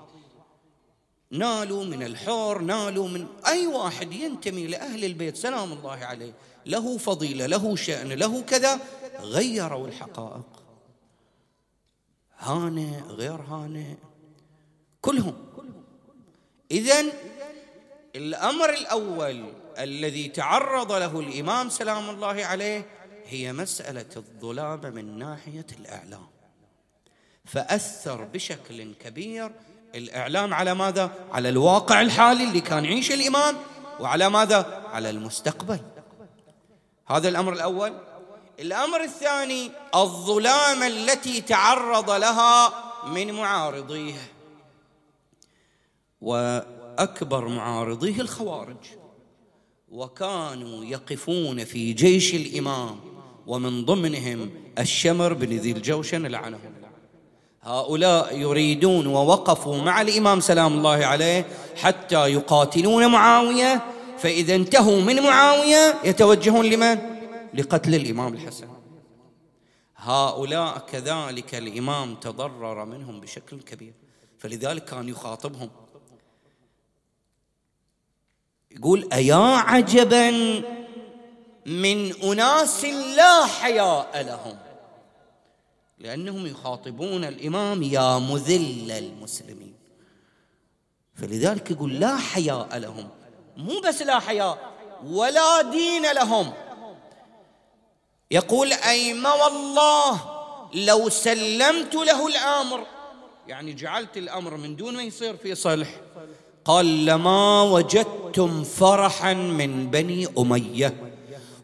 نالوا 1.32 1.84
من 1.84 2.04
الحور 2.04 2.62
نالوا 2.62 3.08
من 3.08 3.28
أي 3.48 3.68
واحد 3.68 4.14
ينتمي 4.14 4.68
لأهل 4.68 5.06
البيت 5.06 5.38
سلام 5.38 5.74
الله 5.74 5.92
عليه. 6.06 6.34
له 6.66 6.98
فضيلة 6.98 7.46
له 7.46 7.76
شأن 7.76 8.08
له 8.08 8.42
كذا. 8.42 8.80
غيروا 9.20 9.88
الحقائق. 9.88 10.64
هانئ 12.38 13.00
غير 13.00 13.42
هانئ. 13.42 13.96
كلهم 15.02 15.36
إذا 16.74 17.06
الأمر 18.16 18.70
الأول 18.70 19.54
الذي 19.80 20.28
تعرض 20.28 20.92
له 20.92 21.20
الإمام 21.20 21.70
سلام 21.70 22.10
الله 22.10 22.46
عليه 22.46 22.86
هي 23.28 23.54
مسألة 23.54 24.06
الظلام 24.18 24.80
من 24.80 25.18
ناحية 25.18 25.66
الإعلام 25.80 26.28
فأثر 27.46 28.24
بشكل 28.24 28.94
كبير 28.94 29.52
الإعلام 29.96 30.54
على 30.54 30.74
ماذا؟ 30.74 31.12
على 31.32 31.50
الواقع 31.50 32.02
الحالي 32.02 32.44
اللي 32.44 32.62
كان 32.62 32.86
يعيش 32.86 33.12
الإمام 33.12 33.56
وعلى 34.00 34.30
ماذا؟ 34.30 34.84
على 34.94 35.10
المستقبل 35.10 35.80
هذا 37.08 37.30
الأمر 37.30 37.54
الأول 37.54 37.94
الأمر 38.60 39.04
الثاني 39.04 39.72
الظلام 39.96 40.84
التي 40.84 41.42
تعرض 41.42 42.10
لها 42.10 42.74
من 43.08 43.34
معارضيه 43.34 44.33
وأكبر 46.24 47.48
معارضيه 47.48 48.22
الخوارج. 48.22 48.78
وكانوا 49.92 50.86
يقفون 50.86 51.64
في 51.64 51.94
جيش 51.94 52.36
الإمام 52.36 53.00
ومن 53.48 53.86
ضمنهم 53.86 54.50
الشمر 54.80 55.34
بن 55.34 55.58
ذي 55.58 55.72
الجوشن 55.72 56.26
لعنه 56.26 56.60
هؤلاء 57.62 58.38
يريدون 58.38 59.08
ووقفوا 59.08 59.78
مع 59.78 60.02
الإمام 60.02 60.40
سلام 60.40 60.74
الله 60.74 61.06
عليه 61.06 61.46
حتى 61.76 62.28
يقاتلون 62.28 63.12
معاوية 63.12 63.84
فإذا 64.18 64.56
انتهوا 64.56 65.02
من 65.02 65.24
معاوية 65.24 65.96
يتوجهون 66.04 66.66
لمن؟ 66.66 66.98
لقتل 67.54 67.96
الإمام 67.96 68.34
الحسن. 68.34 68.68
هؤلاء 69.98 70.78
كذلك 70.78 71.56
الإمام 71.56 72.16
تضرر 72.16 72.86
منهم 72.86 73.20
بشكل 73.20 73.62
كبير 73.62 73.94
فلذلك 74.38 74.86
كان 74.86 75.10
يخاطبهم. 75.10 75.70
يقول 78.76 79.10
أيا 79.14 79.36
عجبا 79.36 80.32
من 81.66 82.16
أناس 82.24 82.86
لا 82.86 83.46
حياء 83.46 84.22
لهم. 84.22 84.58
لأنهم 85.98 86.48
يخاطبون 86.48 87.26
الإمام 87.26 87.84
يا 87.84 88.18
مذل 88.18 88.92
المسلمين. 88.92 89.74
فلذلك 91.16 91.72
يقول 91.72 92.00
لا 92.00 92.18
حياء 92.18 92.78
لهم. 92.78 93.10
مو 93.58 93.80
بس 93.80 94.02
لا 94.02 94.20
حياء 94.20 94.74
ولا 95.06 95.62
دين 95.62 96.12
لهم. 96.12 96.54
يقول 98.32 98.74
أيما 98.74 99.34
والله 99.34 100.22
لو 100.74 101.10
سلمت 101.10 101.96
له 101.96 102.28
الأمر. 102.28 102.86
يعني 103.48 103.74
جعلت 103.74 104.18
الأمر 104.18 104.58
من 104.58 104.76
دون 104.76 104.96
ما 104.96 105.04
يصير 105.04 105.38
في 105.38 105.56
صلح. 105.56 105.90
قال 106.66 107.06
لما 107.06 107.62
وجدتم 107.62 108.64
فرحا 108.64 109.34
من 109.34 109.92
بني 109.92 110.28
أمية 110.38 111.14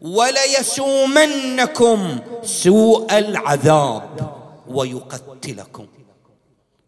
وليسومنكم 0.02 1.98
سوء 2.42 3.18
العذاب 3.18 4.36
ويقتلكم 4.68 5.86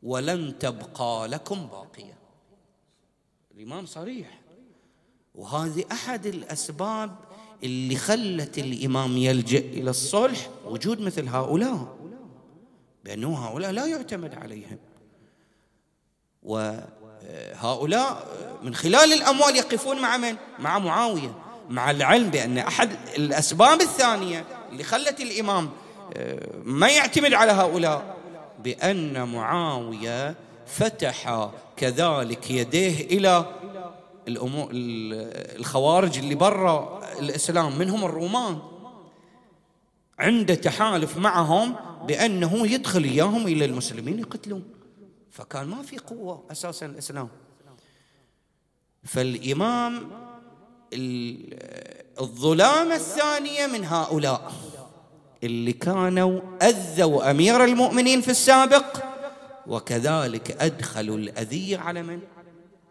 ولن 0.02 0.58
تبقى 0.58 1.28
لكم 1.28 1.66
باقية. 1.66 2.18
الإمام 3.56 3.86
صريح. 3.86 4.40
وهذه 5.34 5.84
أحد 5.92 6.26
الأسباب 6.26 7.16
اللي 7.64 7.96
خلت 7.96 8.58
الإمام 8.58 9.16
يلجأ 9.16 9.58
إلى 9.58 9.90
الصلح 9.90 10.50
وجود 10.66 11.00
مثل 11.00 11.28
هؤلاء. 11.28 11.96
بانه 13.04 13.38
هؤلاء 13.38 13.70
لا 13.70 13.86
يعتمد 13.86 14.34
عليهم. 14.34 14.78
وهؤلاء 17.32 18.26
من 18.62 18.74
خلال 18.74 19.12
الأموال 19.12 19.56
يقفون 19.56 20.00
مع 20.00 20.16
من؟ 20.16 20.36
مع 20.58 20.78
معاوية. 20.78 21.34
مع 21.70 21.90
العلم 21.90 22.30
بأن 22.30 22.58
أحد 22.58 22.90
الأسباب 23.16 23.80
الثانية 23.80 24.44
اللي 24.72 24.84
خلت 24.84 25.20
الإمام 25.20 25.70
آه، 26.16 26.48
ما 26.64 26.88
يعتمد 26.88 27.34
على 27.34 27.52
هؤلاء 27.52 28.16
بأن 28.64 29.28
معاوية 29.28 30.34
فتح 30.66 31.50
كذلك 31.76 32.50
يديه 32.50 33.04
إلى 33.04 33.44
الخوارج 35.58 36.18
اللي 36.18 36.34
برا 36.34 37.02
الإسلام 37.18 37.78
منهم 37.78 38.04
الرومان. 38.04 38.58
عنده 40.18 40.54
تحالف 40.54 41.16
معهم 41.16 41.74
بأنه 42.06 42.66
يدخل 42.66 43.04
إياهم 43.04 43.46
إلى 43.46 43.64
المسلمين 43.64 44.18
يقتلون. 44.18 44.81
فكان 45.32 45.64
ما 45.68 45.82
في 45.82 45.98
قوة 45.98 46.44
أساسا 46.50 46.86
الإسلام 46.86 47.28
فالإمام 49.04 50.10
الظلامة 52.20 52.94
الثانية 52.94 53.66
من 53.66 53.84
هؤلاء 53.84 54.52
اللي 55.42 55.72
كانوا 55.72 56.40
أذوا 56.62 57.30
أمير 57.30 57.64
المؤمنين 57.64 58.20
في 58.20 58.30
السابق 58.30 59.04
وكذلك 59.66 60.50
أدخلوا 60.62 61.16
الأذية 61.16 61.78
على 61.78 62.02
من؟ 62.02 62.20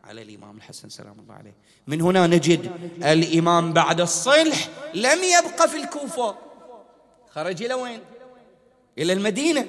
على 0.03 0.21
الإمام 0.21 0.57
الحسن 0.57 0.89
سلام 0.89 1.19
الله 1.19 1.33
عليه 1.35 1.53
من 1.87 2.01
هنا 2.01 2.27
نجد 2.27 2.71
الإمام 3.03 3.73
بعد 3.73 4.01
الصلح 4.01 4.69
لم 4.93 5.19
يبقى 5.23 5.69
في 5.69 5.77
الكوفة 5.77 6.35
خرج 7.29 7.63
إلى 7.63 7.73
وين؟ 7.73 7.99
إلى 8.97 9.13
المدينة 9.13 9.65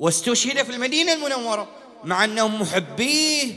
واستشهد 0.00 0.62
في 0.62 0.70
المدينة 0.72 1.12
المنورة 1.12 1.68
مع 2.04 2.24
أنهم 2.24 2.60
محبيه 2.60 3.54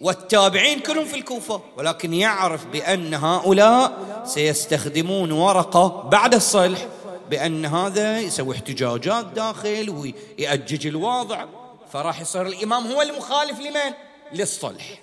والتابعين 0.00 0.80
كلهم 0.80 1.04
في 1.04 1.16
الكوفة 1.16 1.62
ولكن 1.76 2.14
يعرف 2.14 2.66
بأن 2.66 3.14
هؤلاء 3.14 3.98
سيستخدمون 4.26 5.32
ورقة 5.32 6.08
بعد 6.12 6.34
الصلح 6.34 6.86
بأن 7.30 7.66
هذا 7.66 8.20
يسوي 8.20 8.54
احتجاجات 8.54 9.24
داخل 9.24 9.90
ويأجج 9.90 10.86
الوضع 10.86 11.44
فراح 11.92 12.20
يصير 12.20 12.46
الإمام 12.46 12.86
هو 12.86 13.02
المخالف 13.02 13.60
لمن؟ 13.60 13.94
للصلح 14.32 15.00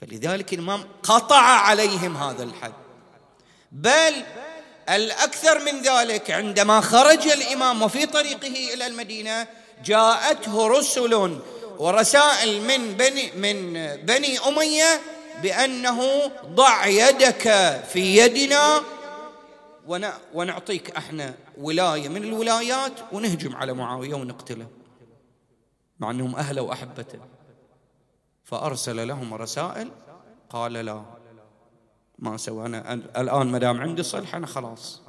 فلذلك 0.00 0.52
الإمام 0.52 0.84
قطع 1.02 1.40
عليهم 1.40 2.16
هذا 2.16 2.42
الحد 2.42 2.72
بل 3.72 4.14
الأكثر 4.88 5.58
من 5.58 5.82
ذلك 5.82 6.30
عندما 6.30 6.80
خرج 6.80 7.28
الإمام 7.28 7.82
وفي 7.82 8.06
طريقه 8.06 8.74
إلى 8.74 8.86
المدينة 8.86 9.46
جاءته 9.84 10.68
رسل 10.68 11.38
ورسائل 11.78 12.62
من 12.62 12.96
بني 12.96 13.32
من 13.32 13.72
بني 13.96 14.38
أمية 14.38 15.00
بأنه 15.42 16.02
ضع 16.46 16.86
يدك 16.86 17.42
في 17.88 18.18
يدنا. 18.18 18.80
ونعطيك 20.34 20.90
إحنا 20.90 21.34
ولاية 21.58 22.08
من 22.08 22.24
الولايات 22.24 22.92
ونهجم 23.12 23.56
على 23.56 23.72
معاوية 23.72 24.14
ونقتله 24.14 24.66
مع 25.98 26.10
انهم 26.10 26.36
اهله 26.36 26.62
واحبته. 26.62 27.18
فأرسل 28.44 29.08
لهم 29.08 29.34
رسائل 29.34 29.90
قال 30.50 30.72
لا 30.72 31.02
ما 32.18 32.36
سوى 32.36 32.66
أنا 32.66 32.92
الآن 32.92 33.46
ما 33.46 33.58
دام 33.58 33.80
عندي 33.80 34.02
صلح 34.02 34.34
أنا 34.34 34.46
خلاص. 34.46 35.00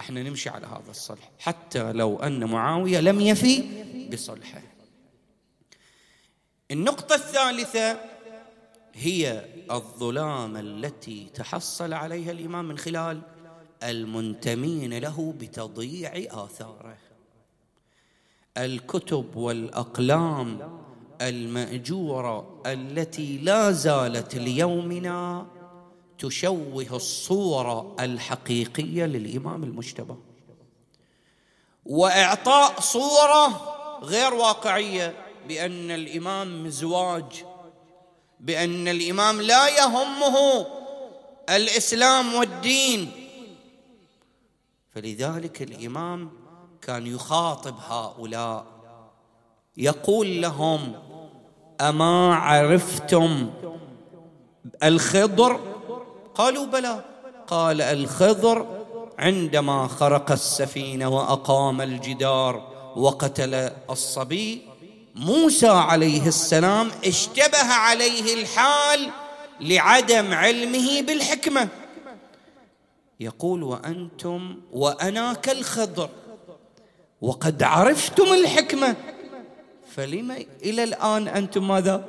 إحنا 0.00 0.22
نمشي 0.22 0.48
على 0.48 0.66
هذا 0.66 0.90
الصلح 0.90 1.30
حتى 1.38 1.92
لو 1.92 2.16
أن 2.16 2.44
معاوية 2.44 3.00
لم 3.00 3.20
يفي 3.20 3.64
بصلحه. 4.12 4.62
النقطة 6.70 7.14
الثالثة 7.14 8.00
هي 8.94 9.44
الظلام 9.70 10.56
التي 10.56 11.30
تحصل 11.34 11.92
عليها 11.92 12.30
الإمام 12.32 12.64
من 12.64 12.78
خلال 12.78 13.20
المنتمين 13.82 14.98
له 14.98 15.34
بتضييع 15.40 16.12
آثاره. 16.44 16.96
الكتب 18.58 19.36
والأقلام 19.36 20.80
المأجورة 21.20 22.62
التي 22.66 23.38
لا 23.38 23.70
زالت 23.70 24.34
ليومنا 24.34 25.46
تشوه 26.20 26.86
الصورة 26.96 27.96
الحقيقية 28.00 29.04
للإمام 29.04 29.64
المجتبى. 29.64 30.14
وإعطاء 31.86 32.80
صورة 32.80 33.46
غير 34.02 34.34
واقعية 34.34 35.14
بأن 35.48 35.90
الإمام 35.90 36.64
مزواج 36.66 37.44
بأن 38.40 38.88
الإمام 38.88 39.40
لا 39.40 39.68
يهمه 39.68 40.66
الإسلام 41.50 42.34
والدين. 42.34 43.12
فلذلك 44.94 45.62
الإمام 45.62 46.30
كان 46.82 47.06
يخاطب 47.06 47.74
هؤلاء 47.88 48.66
يقول 49.76 50.42
لهم 50.42 50.94
أما 51.80 52.34
عرفتم 52.34 53.50
الخضر 54.82 55.69
قالوا 56.34 56.66
بلى. 56.66 57.04
قال 57.46 57.80
الخضر 57.80 58.66
عندما 59.18 59.86
خرق 59.88 60.32
السفينة 60.32 61.08
وأقام 61.08 61.80
الجدار 61.80 62.68
وقتل 62.96 63.54
الصبي 63.90 64.62
موسى 65.14 65.68
عليه 65.68 66.26
السلام 66.26 66.90
اشتبه 67.04 67.72
عليه 67.72 68.42
الحال 68.42 69.10
لعدم 69.60 70.34
علمه 70.34 71.02
بالحكمة. 71.02 71.68
يقول 73.20 73.62
وأنتم 73.62 74.56
وأنا 74.72 75.32
كالخضر 75.32 76.08
وقد 77.20 77.62
عرفتم 77.62 78.24
الحكمة 78.24 78.96
فلم 79.96 80.30
إلى 80.62 80.84
الآن 80.84 81.28
أنتم 81.28 81.68
ماذا؟ 81.68 82.04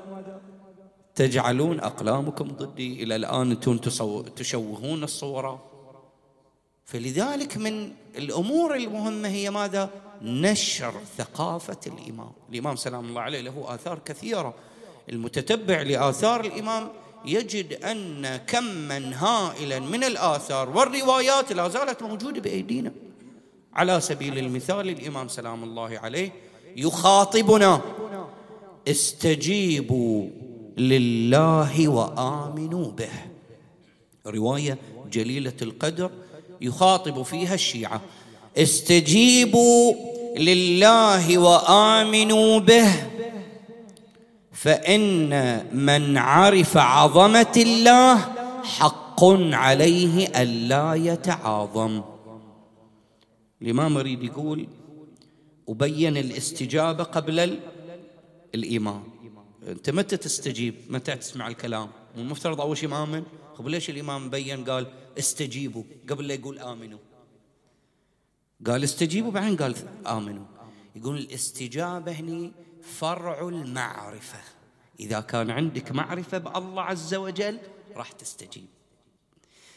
تجعلون 1.22 1.80
أقلامكم 1.80 2.48
ضدي. 2.48 3.04
إلى 3.04 3.16
الآن 3.16 3.52
أنتم 3.52 3.78
تشوهون 4.36 5.04
الصورة. 5.04 5.64
فلذلك 6.86 7.58
من 7.58 7.92
الأمور 8.18 8.76
المهمة 8.76 9.28
هي 9.28 9.50
ماذا؟ 9.50 9.90
نشر 10.22 10.94
ثقافة 11.18 11.78
الإمام. 11.88 12.32
الإمام 12.50 12.76
سلام 12.76 13.10
الله 13.10 13.22
عليه 13.22 13.42
له 13.42 13.66
آثار 13.68 14.00
كثيرة. 14.06 14.54
المتتبع 15.10 15.82
لآثار 15.82 16.46
الإمام 16.46 16.90
يجد 17.26 17.74
أن 17.74 18.38
كما 18.38 19.12
هائلا 19.16 19.80
من 19.80 20.04
الآثار 20.04 20.70
والروايات 20.70 21.52
لا 21.52 21.68
زالت 21.68 22.04
موجودة 22.04 22.42
بأيدينا. 22.42 22.92
على 23.74 24.02
سبيل 24.02 24.38
المثال 24.38 24.90
الإمام 24.90 25.28
سلام 25.28 25.64
الله 25.64 26.00
عليه 26.00 26.32
يخاطبنا 26.76 27.82
استجيبوا. 28.88 30.51
لله 30.78 31.88
وآمنوا 31.88 32.92
به. 32.92 33.10
رواية 34.28 34.78
جليلة 35.12 35.54
القدر 35.62 36.12
يخاطب 36.62 37.22
فيها 37.24 37.54
الشيعة. 37.54 38.02
استجيبوا 38.58 39.94
لله 40.38 41.38
وآمنوا 41.38 42.60
به 42.60 42.92
فإن 44.52 45.30
من 45.76 46.18
عرف 46.18 46.78
عظمة 46.78 47.54
الله 47.58 48.18
حق 48.64 49.24
عليه 49.54 50.28
الا 50.28 50.94
يتعاظم. 50.94 52.02
الإمام 53.62 53.98
يريد 53.98 54.24
يقول 54.24 54.68
وبين 55.68 56.18
الاستجابة 56.18 57.04
قبل 57.04 57.60
الإيمان. 58.56 59.11
انت 59.68 59.90
متى 59.90 60.18
تستجيب؟ 60.18 60.76
متى 60.90 61.16
تسمع 61.16 61.48
الكلام؟ 61.48 61.90
مو 62.16 62.22
المفترض 62.22 62.62
أول 62.62 62.78
شيء 62.78 62.90
مامن 62.90 63.24
طيب 63.58 63.68
ليش 63.68 63.90
الإمام 63.90 64.30
بين 64.30 64.70
قال 64.70 64.92
استجيبوا 65.20 65.84
قبل 66.10 66.28
لا 66.28 66.34
يقول 66.34 66.60
آمنوا؟ 66.60 67.00
قال 68.68 68.84
استجيبوا 68.84 69.32
بعدين 69.32 69.58
قال 69.58 69.76
آمنوا. 70.08 70.46
يقول 70.96 71.18
الاستجابة 71.18 72.12
هني 72.12 72.52
فرع 73.00 73.48
المعرفة. 73.48 74.40
إذا 75.00 75.20
كان 75.20 75.52
عندك 75.52 75.92
معرفة 75.92 76.38
بالله 76.38 76.82
عز 76.82 77.14
وجل 77.14 77.60
راح 77.96 78.12
تستجيب. 78.12 78.68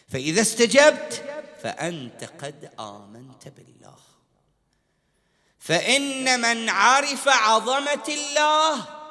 فإذا 0.08 0.40
استجبت 0.40 1.24
فأنت 1.62 2.24
قد 2.24 2.70
آمنت 2.80 3.48
بالله. 3.48 3.96
فإن 5.58 6.40
من 6.40 6.68
عرف 6.68 7.28
عظمة 7.28 8.04
الله 8.08 9.03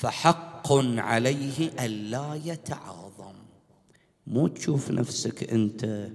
فحق 0.00 0.72
عليه 0.98 1.68
الا 1.84 2.40
يتعاظم. 2.44 3.34
مو 4.26 4.48
تشوف 4.48 4.90
نفسك 4.90 5.50
أنت 5.52 6.10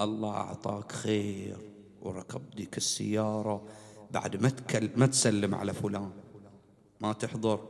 الله 0.00 0.30
أعطاك 0.30 0.92
خير 0.92 1.58
وركب 2.02 2.50
ديك 2.50 2.76
السيارة 2.76 3.62
بعد 4.10 4.36
ما 4.36 4.52
ما 4.96 5.06
تسلم 5.06 5.54
على 5.54 5.72
فلان. 5.72 6.10
ما 7.00 7.12
تحضر 7.12 7.60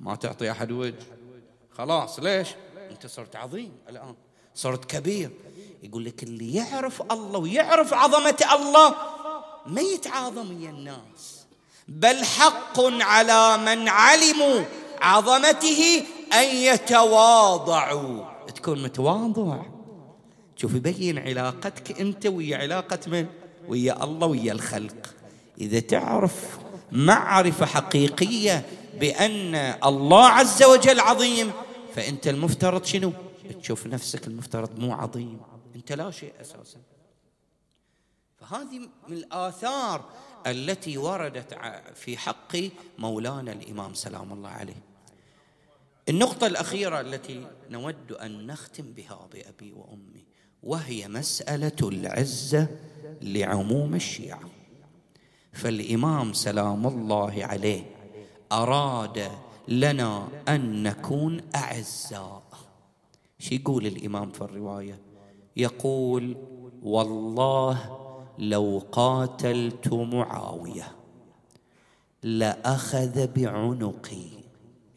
ما 0.00 0.14
تعطي 0.14 0.50
أحد 0.50 0.72
وجه. 0.72 0.94
خلاص 1.70 2.20
ليش؟ 2.20 2.48
أنت 2.90 3.06
صرت 3.06 3.36
عظيم 3.36 3.72
الآن 3.88 4.14
صرت 4.54 4.84
كبير. 4.84 5.30
يقول 5.82 6.04
لك 6.04 6.22
اللي 6.22 6.54
يعرف 6.54 7.02
الله 7.12 7.38
ويعرف 7.38 7.94
عظمة 7.94 8.38
الله 8.54 8.94
ما 9.66 9.80
يتعاظم 9.80 10.56
ويا 10.56 10.70
الناس. 10.70 11.39
بل 11.90 12.24
حق 12.24 12.80
على 12.80 13.56
من 13.56 13.88
علموا 13.88 14.64
عظمته 15.00 16.02
أن 16.32 16.56
يتواضعوا. 16.56 18.24
تكون 18.46 18.82
متواضع. 18.82 19.62
شوف 20.56 20.74
يبين 20.74 21.18
علاقتك 21.18 22.00
أنت 22.00 22.26
ويا 22.26 22.56
علاقة 22.56 22.98
من؟ 23.06 23.26
ويا 23.68 24.04
الله 24.04 24.26
ويا 24.26 24.52
الخلق. 24.52 25.14
إذا 25.58 25.80
تعرف 25.80 26.58
معرفة 26.92 27.66
حقيقية 27.66 28.66
بأن 29.00 29.54
الله 29.84 30.26
عز 30.26 30.62
وجل 30.62 31.00
عظيم 31.00 31.52
فأنت 31.94 32.28
المفترض 32.28 32.84
شنو؟ 32.84 33.12
تشوف 33.62 33.86
نفسك 33.86 34.26
المفترض 34.26 34.78
مو 34.78 34.92
عظيم. 34.92 35.40
أنت 35.76 35.92
لا 35.92 36.10
شيء 36.10 36.32
أساسا. 36.40 36.78
فهذه 38.40 38.78
من 39.08 39.16
الآثار 39.16 40.04
التي 40.46 40.98
وردت 40.98 41.58
في 41.94 42.16
حق 42.16 42.56
مولانا 42.98 43.52
الإمام 43.52 43.94
سلام 43.94 44.32
الله 44.32 44.48
عليه. 44.48 44.82
النقطة 46.08 46.46
الأخيرة 46.46 47.00
التي 47.00 47.46
نود 47.70 48.12
أن 48.12 48.46
نختم 48.46 48.92
بها 48.92 49.28
بأبي 49.32 49.72
وأمي 49.72 50.24
وهي 50.62 51.08
مسألة 51.08 51.76
العزة 51.82 52.68
لعموم 53.22 53.94
الشيعة. 53.94 54.50
فالإمام 55.52 56.32
سلام 56.32 56.86
الله 56.86 57.44
عليه 57.44 57.82
أراد 58.52 59.30
لنا 59.68 60.28
أن 60.48 60.82
نكون 60.82 61.40
أعزاء. 61.54 62.42
شو 63.38 63.54
يقول 63.54 63.86
الإمام 63.86 64.30
في 64.30 64.40
الرواية؟ 64.40 64.98
يقول 65.56 66.36
والله 66.82 67.99
لو 68.38 68.82
قاتلت 68.92 69.88
معاوية 69.92 70.96
لأخذ 72.22 73.26
بعنقي. 73.26 74.26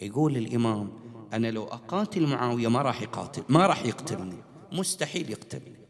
يقول 0.02 0.38
الإمام 0.38 0.92
أنا 1.34 1.52
لو 1.52 1.64
أقاتل 1.64 2.28
معاوية 2.28 2.68
ما 2.68 2.82
راح 2.82 3.02
يقاتل 3.02 3.44
ما 3.50 3.68
راح 3.68 3.86
يقتلني. 3.86 4.44
مستحيل 4.72 5.32
يقتلني. 5.32 5.84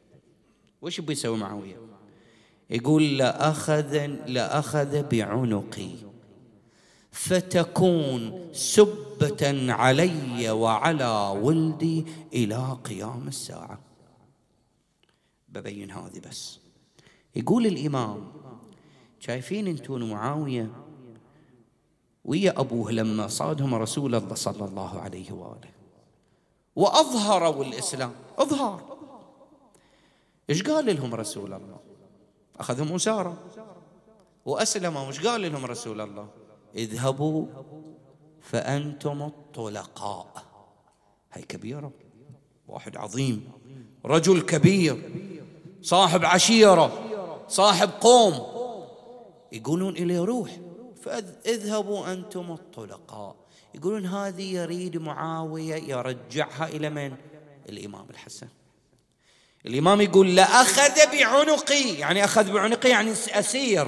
وش 0.82 1.00
بيسوي 1.00 1.38
معاوية؟ 1.38 1.78
يقول 2.70 3.18
لأخذ 3.18 4.06
لأخذ 4.06 5.04
بعنقي. 5.04 5.90
فتكون 7.12 8.50
سبة 8.54 9.72
علي 9.74 10.52
وعلى 10.52 11.40
ولدي 11.42 12.06
إلى 12.34 12.78
قيام 12.84 13.28
الساعة. 13.28 13.80
ببين 15.50 15.92
هذه 15.92 16.22
بس. 16.30 16.63
يقول 17.36 17.66
الإمام 17.66 18.32
شايفين 19.20 19.68
أنتون 19.68 20.10
معاوية؟ 20.10 20.70
ويا 22.26 22.60
أبوه 22.60 22.92
لما 22.92 23.28
صادهم 23.28 23.76
رسول 23.76 24.16
الله 24.16 24.36
صلى 24.36 24.66
الله 24.66 25.00
عليه 25.00 25.32
وآله. 25.32 25.70
وأظهروا 26.76 27.64
الإسلام 27.64 28.12
أظهار. 28.38 28.98
إيش 30.50 30.64
قال 30.64 30.96
لهم 30.96 31.16
رسول 31.16 31.54
الله؟ 31.54 31.80
أخذهم 32.60 32.96
أسارة 32.96 33.38
وأسلموا. 34.46 35.08
إيش 35.08 35.28
قال 35.28 35.42
لهم 35.42 35.66
رسول 35.66 36.02
الله؟ 36.02 36.28
اذهبوا 36.76 37.46
فأنتم 38.42 39.22
الطلقاء. 39.22 40.44
هاي 41.32 41.42
كبيرة. 41.42 41.92
واحد 42.68 42.98
عظيم. 42.98 43.52
رجل 44.06 44.42
كبير. 44.42 45.12
صاحب 45.82 46.26
عشيرة. 46.26 47.13
صاحب 47.48 47.90
قوم. 48.02 48.34
يقولون 49.52 49.96
إليه 49.98 50.20
روح. 50.20 50.50
فإذهبوا 51.04 52.14
أنتم 52.14 52.52
الطلقاء. 52.52 53.36
يقولون 53.76 54.06
هذه 54.06 54.54
يريد 54.54 54.98
معاوية 54.98 55.76
يرجعها 55.76 56.68
إلى 56.68 56.90
من؟ 56.90 57.14
الإمام 57.70 58.06
الحسن. 58.10 58.48
الإمام 59.66 60.02
يقول 60.02 60.36
لأخذ 60.36 61.12
بعنقي. 61.12 61.94
يعني 61.94 62.24
أخذ 62.24 62.52
بعنقي 62.54 62.90
يعني 62.90 63.12
أسير. 63.12 63.88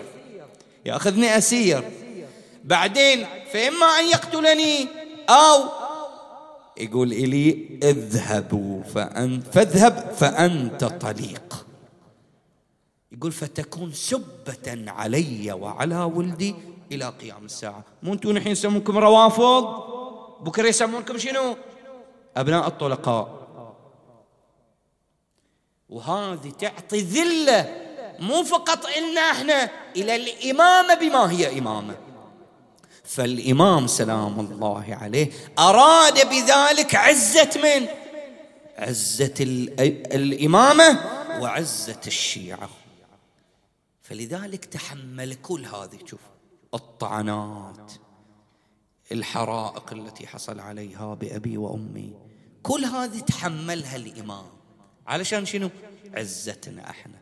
يأخذني 0.86 1.38
أسير. 1.38 1.92
بعدين 2.64 3.26
فإما 3.52 3.86
أن 3.86 4.06
يقتلني 4.06 4.88
أو 5.30 5.64
يقول 6.78 7.12
إلي 7.12 7.80
اذهبوا 7.84 8.84
فأن 8.84 9.42
فاذهب 9.42 10.14
فأنت 10.18 10.84
طليق. 10.84 11.65
يقول 13.12 13.32
فتكون 13.32 13.94
سبة 13.94 14.92
علي 14.92 15.52
وعلى 15.52 16.04
ولدي 16.04 16.56
إلى 16.92 17.10
قيام 17.10 17.46
الساعة. 17.46 17.84
مو 18.04 18.14
أنتم 18.14 18.30
الحين 18.30 18.52
يسمونكم 18.52 18.98
روافض 18.98 19.64
بكرة 20.44 20.68
يسمونكم 20.68 21.18
شنو؟ 21.18 21.56
أبناء 22.38 22.68
الطلقاء. 22.68 23.46
وهذه 25.90 26.50
تعطي 26.60 27.02
ذلة 27.02 27.86
مو 28.20 28.44
فقط 28.44 28.86
إلنا 28.86 29.22
إحنا 29.22 29.70
إلى 29.96 30.16
الإمامة 30.16 30.94
بما 30.94 31.32
هي 31.32 31.60
إمامة. 31.60 31.96
فالإمام 33.04 33.88
سلام 33.88 34.40
الله 34.40 34.98
عليه 35.02 35.32
أراد 35.60 36.30
بذلك 36.30 36.96
عزة 36.96 37.50
من؟ 37.56 37.88
عزة 38.78 39.34
الإمامة 40.12 41.00
وعزة 41.40 42.02
الشيعة. 42.08 42.70
فلذلك 44.06 44.66
تحمل 44.66 45.34
كل 45.34 45.66
هذه. 45.66 46.00
شوف 46.06 46.20
الطعنات 46.74 47.92
الحرائق 49.12 49.94
التي 49.94 50.28
حصل 50.28 50.60
عليها 50.60 51.14
بأبي 51.14 51.58
وأمي 51.58 52.14
كل 52.64 52.86
هذه 52.86 53.20
تحملها 53.20 53.96
الإمام. 53.96 54.46
علشان 55.08 55.46
شنو؟ 55.46 55.70
عزتنا 56.14 56.90
إحنا. 56.90 57.22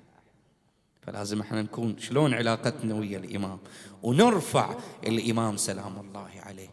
فلازم 1.02 1.42
إحنا 1.42 1.62
نكون 1.62 1.98
شلون 1.98 2.34
علاقتنا 2.34 2.96
ويا 2.96 3.18
الإمام؟ 3.18 3.60
ونرفع 4.04 4.76
الإمام 5.08 5.58
سلام 5.58 6.00
الله 6.00 6.30
عليه. 6.36 6.70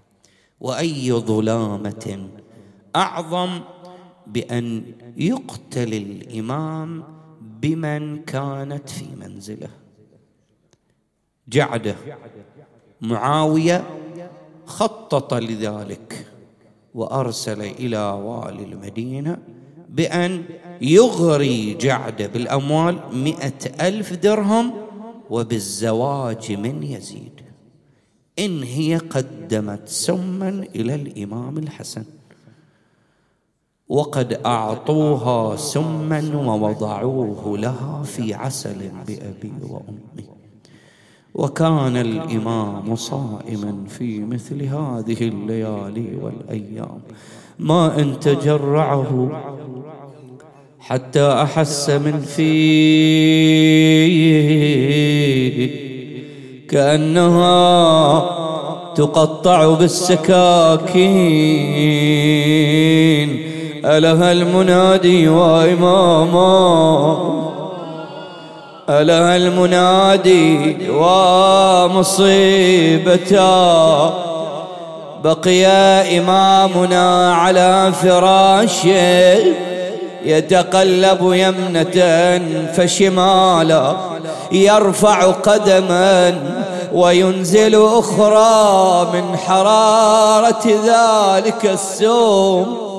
وأي 0.61 1.13
ظلامة 1.13 2.31
أعظم 2.97 3.61
بأن 4.27 4.95
يقتل 5.17 5.95
الإمام 5.95 7.05
بمن 7.41 8.25
كانت 8.25 8.91
في 8.91 9.07
منزله. 9.17 9.71
جعده. 11.53 11.97
معاوية 13.01 13.85
خطط 14.67 15.35
لذلك 15.35 16.27
وأرسل 16.95 17.61
إلى 17.61 17.99
والي 17.99 18.65
المدينة 18.65 19.39
بأن 19.89 20.45
يغري 20.81 21.75
جعده 21.75 22.27
بالأموال 22.27 22.99
مئة 23.13 23.89
ألف 23.89 24.13
درهم 24.13 24.73
وبالزواج 25.31 26.53
من 26.53 26.83
يزيد. 26.83 27.41
إن 28.39 28.63
هي 28.63 28.97
قدمت 28.97 29.89
سما 29.89 30.49
إلى 30.75 30.95
الإمام 30.95 31.59
الحسن. 31.59 32.05
وقد 33.89 34.41
أعطوها 34.47 35.57
سما 35.57 36.37
ووضعوه 36.37 37.59
لها 37.59 38.03
في 38.03 38.35
عسل 38.35 38.91
بأبي 39.07 39.53
وأمي. 39.63 40.40
وكان 41.35 41.97
الإمام 41.97 42.97
صائما 42.97 43.85
في 43.89 44.21
مثل 44.21 44.63
هذه 44.63 45.17
الليالي 45.21 46.19
والأيام. 46.23 47.01
ما 47.59 48.01
إن 48.01 48.21
تجرعه 48.21 49.31
حتى 50.81 51.33
أحس 51.33 51.91
من 51.91 52.21
فيه 52.21 52.51
كأنها 56.69 58.21
تقطع 58.95 59.75
بالسكاكين. 59.75 61.51
ألها 63.85 64.33
المنادي 64.33 65.29
واماما 65.29 66.41
ألا 68.91 69.37
المنادي 69.37 70.77
ومصيبتا 71.91 72.55
بقي 75.25 75.67
إمامنا 76.19 77.35
على 77.35 77.93
فراشه 78.03 79.39
يتقلب 80.25 81.19
يمنة 81.23 82.41
فشمالا 82.77 83.97
يرفع 84.53 85.31
قدما 85.31 86.35
وينزل 86.93 87.87
أخرى 87.87 89.07
من 89.13 89.37
حرارة 89.37 90.67
ذلك 90.67 91.67
السوم. 91.67 92.90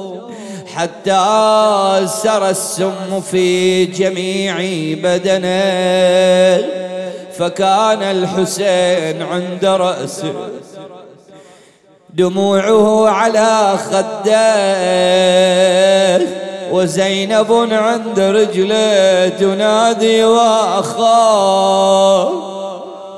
حتى 0.76 2.08
سرى 2.08 2.50
السم 2.50 3.22
في 3.32 3.86
جميع 3.86 4.56
بدنه 5.04 6.68
فكان 7.38 8.04
الحسين 8.04 9.22
عند 9.22 9.66
رأسه. 9.66 10.34
دموعه 12.14 13.10
على 13.10 13.78
خده 13.92 14.52
وزينب 16.72 17.54
عند 17.72 18.20
رجله 18.20 19.30
تنادي 19.30 20.24
وأخاه 20.24 22.32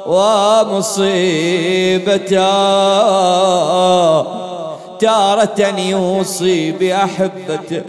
ومصيبته. 0.06 0.93
تارة 4.99 5.73
يوصي 5.77 6.71
بأحبته 6.71 7.81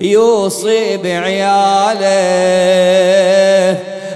يوصي 0.00 0.96
بعياله. 0.96 2.06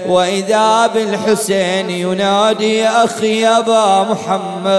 وإذا 0.07 0.87
بالحسين 0.87 1.89
ينادي 1.89 2.87
أخي 2.87 3.47
أبا 3.47 4.03
محمد 4.03 4.71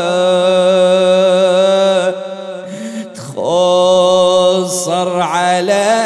تخصر 3.15 5.21
على 5.21 6.03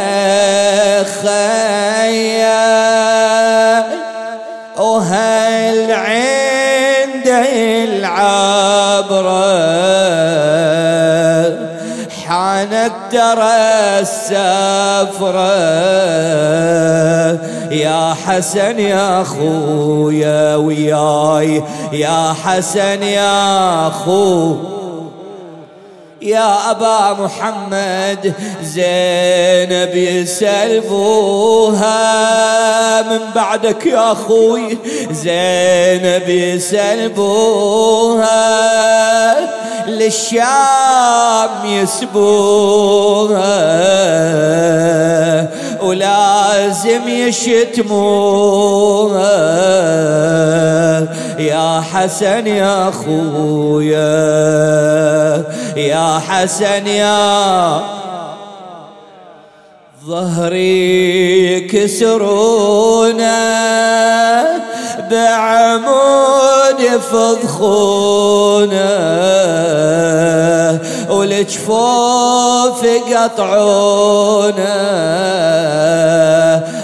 خيا 1.22 2.66
وهل 4.78 5.92
عنده 5.92 7.46
العبره 7.84 9.46
حانت 12.70 12.92
ترى 13.12 14.00
السفرة 14.00 15.56
يا 17.72 18.14
حسن 18.26 18.80
يا 18.80 19.24
خويا 19.24 20.56
وياي 20.56 21.62
يا 21.92 22.34
حسن 22.44 23.02
يا 23.02 23.88
خو 23.88 24.54
يا 26.22 26.70
أبا 26.70 27.16
محمد 27.22 28.32
زينب 28.62 29.94
يسلبوها. 29.94 31.92
من 33.02 33.20
بعدك 33.34 33.86
يا 33.86 34.12
أخوي 34.12 34.78
زينب 35.10 36.28
يسلبوها. 36.28 37.46
للشام 39.88 41.64
يسبوها 41.64 43.46
ولازم 45.82 47.08
يشتموها. 47.08 48.56
يا 51.38 51.80
حسن 51.80 52.46
يا 52.46 52.90
خويا 52.90 53.96
يا 55.76 56.18
حسن 56.28 56.86
يا 56.86 57.80
ظهري 60.06 61.60
كسرونا. 61.60 63.36
بعمود 65.10 66.80
فضخونا 67.10 68.96
والجفوف 71.10 72.86
قطعونا 73.14 74.76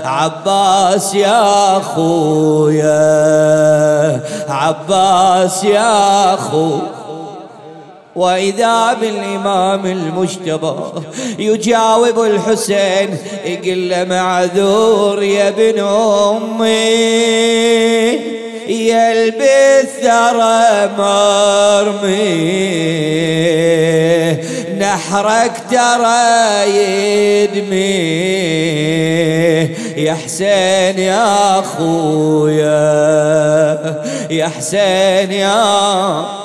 عباس 0.04 1.14
يا 1.14 1.80
خويا 1.80 2.92
عباس 4.48 5.64
يا 5.64 6.36
خويا 6.36 7.01
وإذا 8.16 8.92
بالإمام 9.00 9.86
المجتبى 9.86 10.74
يجاوب 11.38 12.20
الحسين 12.20 13.18
يقول 13.44 13.90
له 13.90 14.04
معذور 14.04 15.22
يا 15.22 15.48
ابن 15.48 15.78
أمي. 15.80 16.72
يلبس 18.68 19.88
ثرى 20.02 20.90
مرمي. 20.98 22.32
نحرك 24.78 25.52
ترى 25.70 26.68
يدمي. 26.68 28.22
يا 29.96 30.14
حسين 30.14 30.98
يا 30.98 31.60
خويا 31.60 32.72
يا 34.30 34.48
حسين 34.48 35.32
يا 35.32 36.41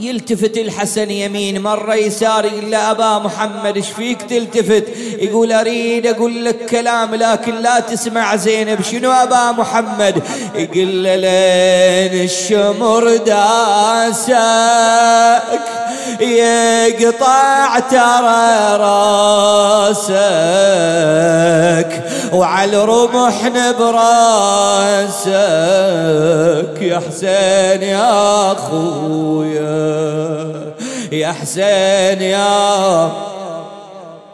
يلتفت 0.00 0.56
الحسن 0.56 1.10
يمين 1.10 1.62
مرة 1.62 1.94
يسار 1.94 2.44
يقول 2.44 2.70
له 2.70 2.90
أبا 2.90 3.18
محمد 3.18 3.76
إيش 3.76 3.88
فيك 3.90 4.22
تلتفت؟ 4.22 4.84
يقول 5.18 5.52
أريد 5.52 6.06
أقول 6.06 6.44
لك 6.44 6.66
كلام 6.66 7.14
لكن 7.14 7.54
لا 7.54 7.80
تسمع 7.80 8.36
زينب 8.36 8.82
شنو 8.82 9.10
أبا 9.10 9.52
محمد؟ 9.52 10.22
يقول 10.54 11.04
له 11.04 11.16
لين 11.16 12.24
الشمر 12.24 13.16
داسك 13.16 14.32
يقطع 16.20 17.78
ترى 17.78 18.76
راسك 20.18 20.28
وعلى 22.32 22.82
الرمح 22.82 23.44
نبراسك 23.44 25.28
يا 26.82 27.02
حسين 27.08 27.82
يا 27.82 28.52
أخويا. 28.52 29.87
يا 31.12 31.32
حسين 31.32 32.22
يا 32.22 33.10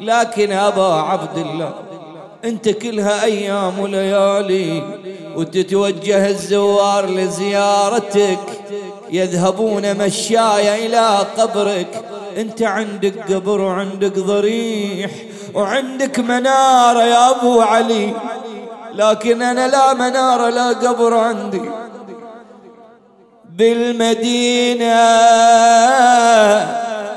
لكن 0.00 0.52
أبا 0.52 0.94
عبد 0.94 1.38
الله 1.38 1.72
أنت 2.44 2.68
كلها 2.68 3.24
أيام 3.24 3.78
وليالي 3.78 4.82
وتتوجه 5.36 6.28
الزوار 6.28 7.06
لزيارتك. 7.10 8.38
يذهبون 9.10 9.98
مشايا 9.98 10.86
إلى 10.86 11.18
قبرك. 11.38 12.04
أنت 12.36 12.62
عندك 12.62 13.32
قبر 13.32 13.60
وعندك 13.60 14.18
ضريح 14.18 15.10
وعندك 15.54 16.18
منارة 16.18 17.02
يا 17.02 17.30
أبو 17.30 17.60
علي. 17.60 18.12
لكن 18.94 19.42
أنا 19.42 19.68
لا 19.68 19.94
منارة 19.94 20.48
لا 20.48 20.68
قبر 20.68 21.14
عندي. 21.14 21.70
بالمدينة 23.58 24.94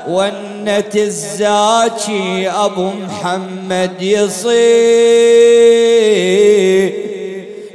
ونت 0.08 0.96
الزاكي 0.96 2.50
أبو 2.50 2.90
محمد 2.90 4.02
يصير. 4.02 4.58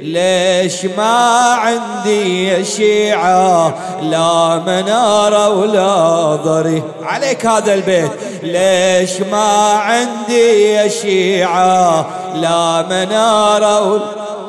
ليش 0.00 0.84
ما 0.96 1.54
عندي 1.54 2.64
شيعة 2.64 3.74
لا 4.02 4.62
منارة 4.66 5.48
ولا 5.48 6.36
ضري؟ 6.36 6.82
عليك 7.02 7.46
هذا 7.46 7.74
البيت. 7.74 8.10
ليش 8.42 9.20
ما 9.20 9.72
عندي 9.72 10.90
شيعة 10.90 12.06
لا 12.34 12.82
منارة 12.82 13.92
ولا 13.92 14.43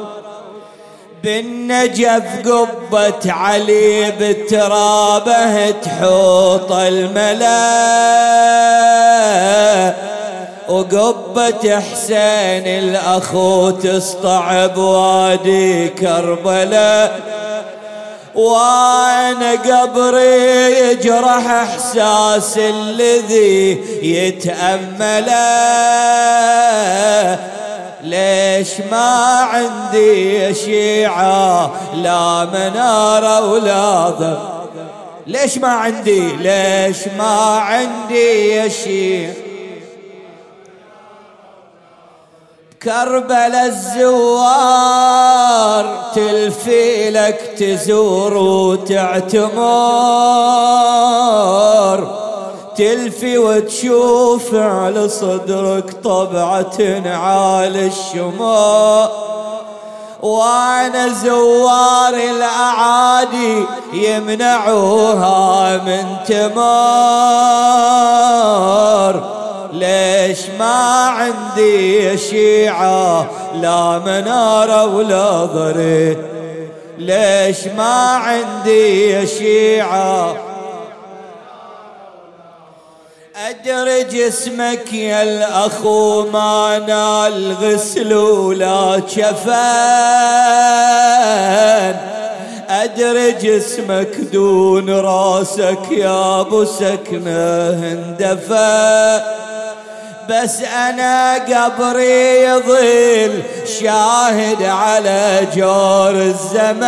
بالنجف 1.26 2.24
قبة 2.46 3.32
علي 3.32 4.12
بترابه 4.20 5.72
تحوط 5.72 6.72
الملا. 6.72 7.56
وقبة 10.70 11.80
حسين 11.80 12.68
الأخو 12.68 13.70
تسطع 13.70 14.66
بوادي 14.66 15.88
كربلاء 15.88 17.20
وأنا 18.36 19.52
قبري 19.52 20.80
يجرح 20.80 21.50
إحساس 21.50 22.58
الذي 22.58 23.80
يتأمله 24.02 25.36
ليش 28.76 28.86
ما 28.92 29.48
عندي 29.54 30.54
شيعة 30.54 31.72
لا 31.94 32.46
منارة 32.46 33.52
ولا 33.52 34.10
ضر 34.10 34.38
ليش 35.28 35.58
ما 35.58 35.68
عندي؟ 35.68 36.36
ليش 36.36 37.08
ما 37.18 37.60
عندي 37.60 38.70
شيعة 38.70 39.34
كربلا 42.84 43.66
الزوار 43.66 45.06
تلفي 46.16 47.10
لك 47.10 47.42
تزور 47.58 48.38
وتعتمر. 48.38 49.56
تلفي 52.78 53.38
وتشوف 53.38 54.56
على 54.56 55.10
صدرك 55.10 55.94
طبعة 56.04 57.00
نعال 57.04 57.78
الشماء 57.78 59.26
وأنا 60.22 61.08
زوار 61.08 62.14
الأعادي 62.14 63.66
يمنعوها 63.94 65.78
من 65.78 66.16
تمار. 66.28 67.66
ليش 69.74 70.40
ما 70.60 71.08
عندي 71.08 72.18
شيعة 72.18 73.30
لا 73.62 74.00
منارة 74.00 74.96
ولا 74.96 75.46
ضري 75.46 76.18
ليش 76.98 77.68
ما 77.78 78.16
عندي 78.16 79.28
شيعة 79.28 80.36
أدري 83.36 84.04
جسمك 84.04 84.94
يا 84.94 85.24
الأخو 85.24 86.30
ما 86.32 86.80
نال 86.88 87.56
غسل 87.62 88.14
ولا 88.14 89.02
شفان. 89.08 89.36
أدري 92.70 93.32
جسمك 93.32 94.16
دون 94.34 94.90
راسك 94.90 95.92
يا 95.92 96.42
أبو 96.42 96.66
سكنة 96.66 97.70
اندفن 97.70 99.22
بس 100.30 100.62
أنا 100.62 101.34
قبري 101.34 102.42
يظل 102.44 103.42
شاهد 103.80 104.64
على 104.64 105.48
جور 105.56 106.12
الزمان. 106.12 106.86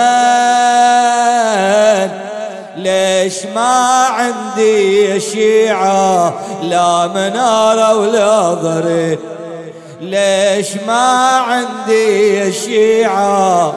ليش 2.77 3.45
ما 3.55 4.05
عندي 4.05 5.19
شيعة 5.19 6.33
لا 6.63 7.07
منارة 7.07 7.95
ولا 7.95 8.53
ضري 8.53 9.19
ليش 10.01 10.67
ما 10.87 11.37
عندي 11.37 12.51
شيعة؟ 12.51 13.73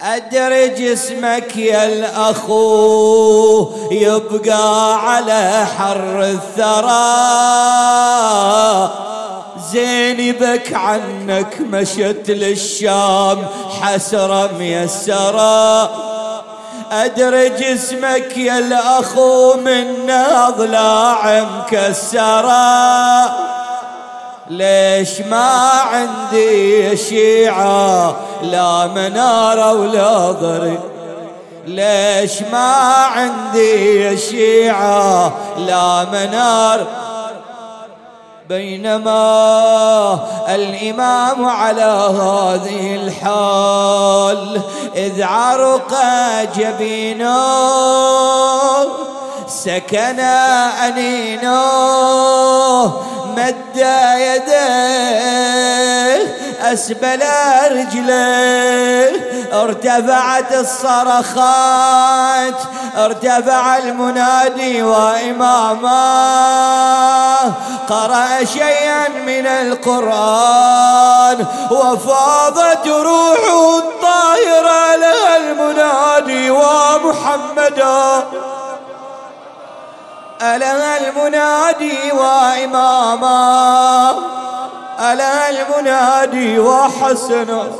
أدري 0.00 0.68
جسمك 0.68 1.56
يا 1.56 1.86
الأخو 1.86 3.68
يبقى 3.90 4.94
على 5.08 5.66
حر 5.78 6.20
الثرى. 6.22 6.98
زينبك 9.72 10.72
عنك 10.72 11.60
مشت 11.60 12.24
للشام 12.28 13.46
حسرة 13.80 14.50
ميسرة 14.58 15.90
أدري 16.92 17.48
جسمك 17.48 18.36
يا 18.36 18.58
الأخو 18.58 19.54
من 19.54 20.10
أضلاع 20.10 21.44
مكسرة 21.44 22.68
ليش 24.50 25.20
ما 25.20 25.70
عندي 25.92 26.96
شيعة 26.96 28.16
لا 28.42 28.86
منارة 28.86 29.72
ولا 29.72 30.32
ضري 30.32 30.78
ليش 31.66 32.42
ما 32.52 32.72
عندي 33.04 34.16
شيعة 34.16 35.32
لا 35.58 36.04
منار؟ 36.04 36.86
بينما 38.48 40.18
الإمام 40.48 41.44
على 41.44 42.10
هذه 42.20 42.94
الحال 42.94 44.60
إذ 44.96 45.22
عرق 45.22 45.94
جبينه 46.56 47.38
سكن 49.48 50.20
أنينه 50.86 51.62
مد 53.36 53.76
يديه 54.16 54.58
أسبل 56.72 57.22
رجليه 57.70 59.12
ارتفعت 59.52 60.52
الصرخات 60.52 62.54
ارتفع 62.96 63.78
المنادي 63.78 64.82
وإمامه. 64.82 65.88
قرأ 67.88 68.44
شيئا 68.44 69.08
من 69.26 69.46
القرآن 69.46 71.46
وفاضت 71.70 72.86
روح 72.86 73.38
الطاهرة 73.78 74.96
لها 74.96 75.36
المنادي 75.36 76.50
ومحمدا. 76.50 78.24
ألا 80.42 81.08
المنادي 81.08 82.12
وإماما. 82.12 83.38
ألا 85.00 85.50
المنادي 85.50 86.58
وحسنا 86.58 87.72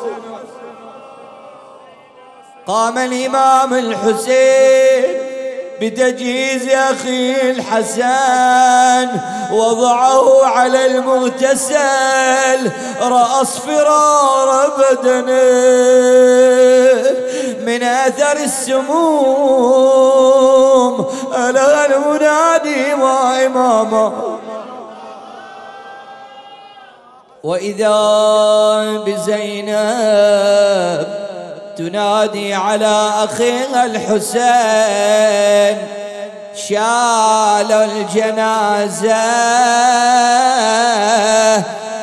قام 2.66 2.98
الإمام 2.98 3.74
الحسين. 3.74 5.37
بتجهيز 5.80 6.68
أخي 6.68 7.50
الحسن 7.50 9.08
وضعه 9.52 10.46
على 10.46 10.86
المغتسل 10.86 12.70
رأس 13.02 13.58
فرار 13.58 14.72
بدنه. 14.78 16.18
من 17.68 17.82
أثر 17.82 18.36
السموم 18.44 19.68
ألا 21.36 21.96
المنادي 21.96 22.94
وإمامه 22.94 24.12
وإذا 27.42 27.98
بزينب 29.06 29.68
تنادي 31.78 32.54
على 32.54 33.10
أخيها 33.24 33.86
الحسين 33.86 35.78
شالوا 36.54 37.84
الجنازة 37.84 39.18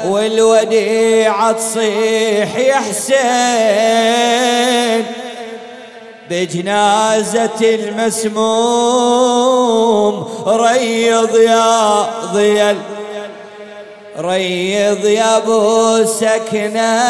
والوديعة 0.08 1.52
تصيح 1.52 2.58
يا 2.58 2.76
حسين. 2.76 3.26
بجنازة 6.30 7.60
المسموم 7.62 9.06
ريض 10.48 11.36
يا 11.36 12.06
ضيال 12.34 12.78
ريض 14.20 15.06
يا 15.06 15.38
ابو 15.38 16.06
سكنة 16.06 17.02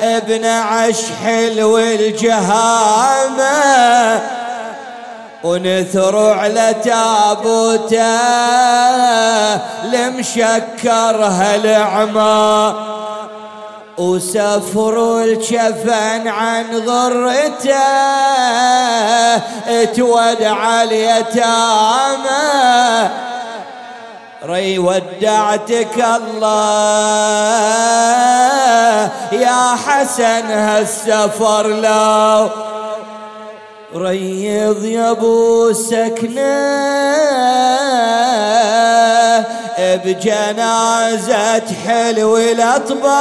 ابن 0.00 0.44
عش 0.44 0.96
حلو 1.24 1.78
الجهامه 1.78 3.50
ونثر 5.44 6.32
على 6.32 6.74
تابوته 6.84 8.20
لمشكر 9.84 11.24
هالعمى 11.24 12.74
وسفر 13.98 15.22
الجفن 15.22 16.28
عن 16.28 16.64
غرته 16.86 17.76
اتودع 19.68 20.82
اليتامى. 20.82 22.30
ري 24.44 24.78
ودعتك 24.78 26.04
الله. 26.16 26.50
يا 29.32 29.76
حسن 29.86 30.50
هالسفر 30.50 31.66
لو. 31.66 32.48
ريض 33.94 34.84
يا 34.84 35.10
ابو 35.10 35.72
سكنة 35.72 36.80
بجنازة 40.04 41.74
حلو 41.86 42.36
الأطباع. 42.36 43.20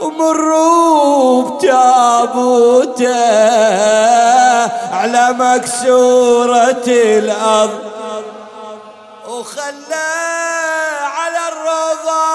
ومروا 0.00 1.42
بتابوته 1.42 3.08
على 4.94 5.34
مكسورة 5.38 6.86
الأرض. 6.86 7.80
وخلى 9.28 10.10
على 11.18 11.42
الروضة 11.52 12.28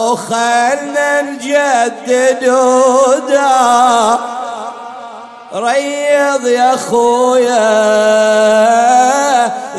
وخلنا 0.00 1.20
نجدد 1.22 2.42
ريض 5.54 6.46
يا 6.46 6.76
خويا 6.76 7.72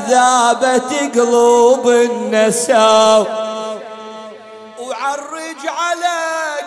ذابت 0.10 0.92
قلوب 1.16 1.90
النساء. 1.90 3.44
وعرج 5.14 5.62
على 5.68 6.20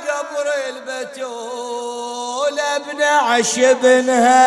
قبر 0.09 0.47
البتول 0.69 2.57
ابن 2.77 3.03
عشبنها. 3.03 4.47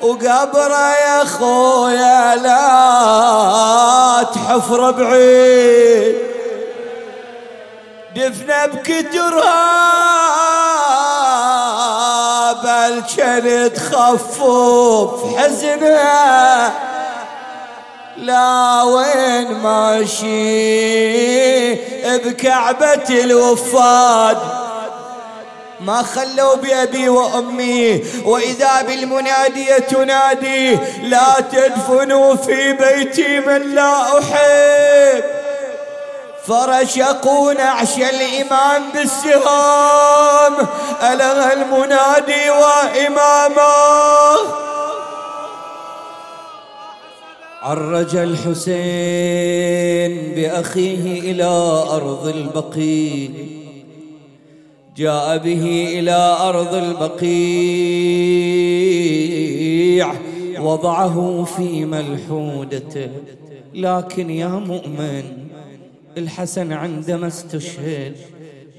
وقبره 0.00 0.94
يا 0.94 1.24
خويا 1.24 2.36
لا 2.36 4.22
تحفر 4.34 4.90
بعيد. 4.90 6.16
دفنه 8.16 8.66
بكترها 8.66 9.72
بل 12.52 13.02
كان 13.16 13.72
تخفف 13.72 15.36
حزنها. 15.36 16.93
لا 18.24 18.82
وين 18.82 19.52
ماشي 19.52 21.04
بكعبة 22.18 23.08
الوفاد. 23.10 24.38
ما 25.80 26.02
خلوا 26.02 26.54
بأبي 26.54 27.08
وأمي 27.08 28.04
وإذا 28.24 28.82
بالمنادية 28.82 29.78
تنادي 29.78 30.78
لا 31.02 31.40
تدفنوا 31.52 32.34
في 32.34 32.72
بيتي 32.72 33.40
من 33.40 33.74
لا 33.74 34.18
أحب. 34.18 35.24
فرشقوا 36.46 37.52
نعش 37.52 37.96
الإمام 37.96 38.90
بالسهام 38.94 40.56
ألغى 41.02 41.52
المنادي 41.52 42.50
وإمامه. 42.50 44.38
عرج 47.64 48.16
الحسين 48.16 48.74
بأخيه 50.34 51.20
إلى 51.20 51.44
أرض 51.90 52.26
البقيع. 52.26 53.30
جاء 54.96 55.38
به 55.38 55.86
إلى 55.98 56.36
أرض 56.40 56.74
البقيع. 56.74 57.34
وضعه 60.60 61.44
في 61.44 61.84
ملحودته 61.84 63.10
لكن 63.74 64.30
يا 64.30 64.48
مؤمن 64.48 65.22
الحسن 66.18 66.72
عندما 66.72 67.26
استشهد 67.26 68.16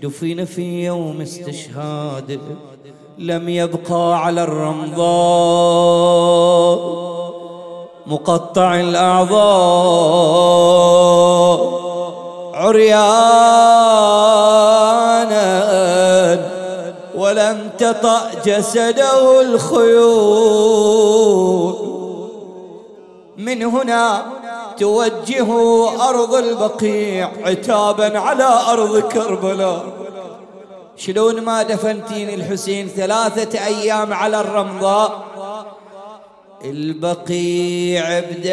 دفن 0.03 0.45
في 0.45 0.85
يوم 0.85 1.21
استشهاده 1.21 2.39
لم 3.17 3.49
يبقى 3.49 4.25
على 4.25 4.43
الرمضاء. 4.43 5.05
مقطع 8.07 8.79
الأعضاء 8.79 9.35
عريانا 12.53 13.25
ولم 17.15 17.69
تطأ 17.77 18.21
جسده 18.45 19.41
الخيول. 19.41 20.95
من 23.37 23.63
هنا 23.63 24.21
توجه 24.77 25.47
أرض 26.09 26.35
البقيع 26.35 27.31
عتابا 27.45 28.19
على 28.19 28.49
أرض 28.71 28.99
كربلاء. 28.99 29.83
شلون 30.97 31.41
ما 31.41 31.63
دفنتين 31.63 32.29
الحسين 32.29 32.87
ثلاثة 32.87 33.65
أيام 33.65 34.13
على 34.13 34.39
الرمضاء 34.39 35.23
البقيع 36.63 38.19
بدفنة 38.19 38.45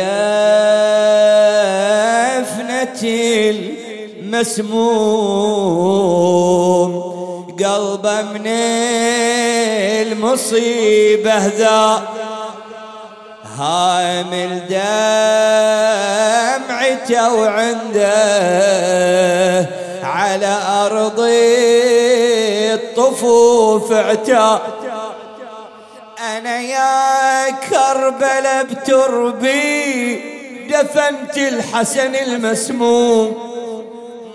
المسموم 5.82 7.12
قلبه 7.64 8.22
من 8.22 8.46
المصيبة 10.02 11.46
ذا. 11.46 12.02
هامل 13.58 14.62
دمعته 16.62 17.34
وعنده 17.34 18.12
على 20.02 20.58
أرض 20.86 21.20
الطفوف 22.72 23.92
اعتاد 23.92 24.81
أنا 26.22 26.60
يا 26.60 27.50
كربلة 27.50 28.62
بتربي 28.62 30.14
دفنت 30.70 31.36
الحسن 31.36 32.14
المسموم. 32.14 33.52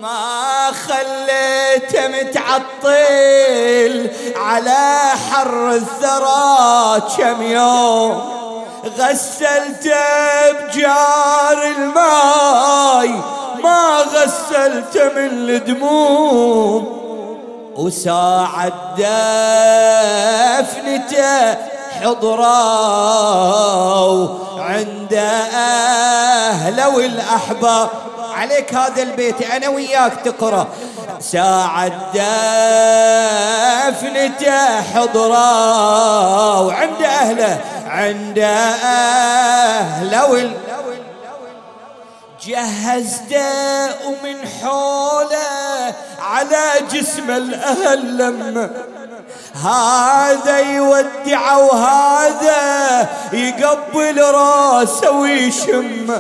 ما 0.02 0.72
خليته 0.72 2.08
متعطل 2.08 3.96
على 4.36 5.12
حر 5.32 5.72
الثرى 5.72 7.02
كم 7.18 7.42
يوم. 7.42 8.22
غسلته 9.00 10.52
بجار 10.52 11.64
الماي 11.78 13.10
ما 13.64 13.98
غسلته 14.14 15.04
من 15.16 15.28
الدموم. 15.50 16.98
وساعة 17.76 18.72
دفنته 20.68 21.77
حضروا 22.02 22.48
عند 24.60 25.14
أهله 25.54 26.90
والأحباب 26.90 27.90
عليك 28.34 28.74
هذا 28.74 29.02
البيت 29.02 29.42
أنا 29.42 29.68
وياك 29.70 30.14
تقرأ. 30.26 30.68
ساعة 31.20 31.92
دفنته 33.90 34.82
حضرة 34.82 36.62
وعند 36.62 37.02
أهله 37.02 37.62
عند 37.88 38.40
أهله 38.84 40.32
وال 40.32 40.52
جهزته 42.44 44.08
ومن 44.08 44.48
حوله 44.62 45.94
على 46.20 46.66
جسم 46.92 47.32
الأهل 47.32 48.18
لما 48.18 48.70
هذا 49.64 50.60
يودع 50.60 51.56
وهذا 51.56 53.08
يقبل 53.34 54.22
راسه 54.22 55.12
ويشم. 55.12 56.18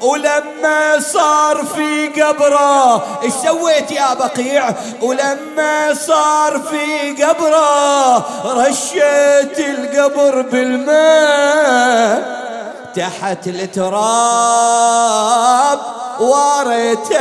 ولما 0.00 1.00
صار 1.00 1.64
في 1.76 2.08
قبره 2.22 2.94
إيش 3.22 3.34
سويت 3.34 3.90
يا 3.90 4.14
بقيع؟ 4.14 4.70
ولما 5.02 5.94
صار 5.94 6.60
في 6.70 7.12
قبره 7.24 8.16
رشيت 8.44 9.58
القبر 9.58 10.42
بالماء. 10.42 12.42
تحت 12.96 13.46
التراب 13.46 13.92
واريته. 16.20 17.12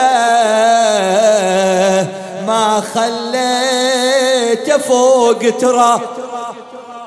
ما 2.47 2.83
خليته 2.93 4.77
فوق 4.77 5.39
تراب 5.59 6.01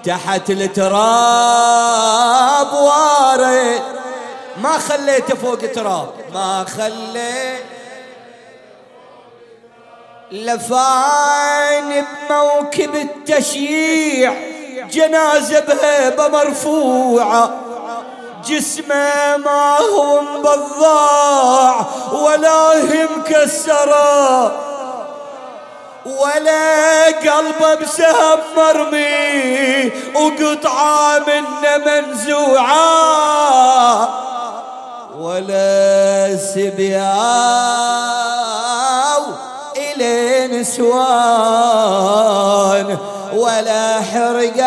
تحت 0.04 0.50
التراب 0.50 1.92
واريته 2.72 3.82
ما 4.62 4.78
خليته 4.78 5.34
فوق 5.34 5.58
تراب 5.74 6.08
ما 6.34 6.64
خليت. 6.76 7.64
لفان 10.32 12.04
بموكب 12.30 12.94
التشييع 12.94 14.34
جنازة 14.90 15.60
بهيبة 15.60 16.28
مرفوعة. 16.28 17.50
جسمه 18.46 19.36
ما 19.36 19.78
هو 19.78 20.20
مبضاع 20.20 21.86
ولا 22.12 22.72
هي 22.72 23.08
مكسرة 23.16 24.73
ولا 26.06 27.06
قلبه 27.06 27.74
بسهم 27.74 28.38
مرمي 28.56 29.92
وقطعة 30.14 31.18
منه 31.18 31.78
منزوعة. 31.86 33.44
ولا 35.18 36.36
سبياو 36.36 37.14
إلى 39.76 40.46
نسوان 40.60 40.94
ولا 43.32 44.00
حرقاو 44.00 44.62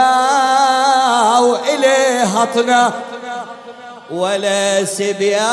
إلى 1.55 2.23
هطنا 2.35 2.91
ولا 4.11 4.85
سبياو 4.85 5.43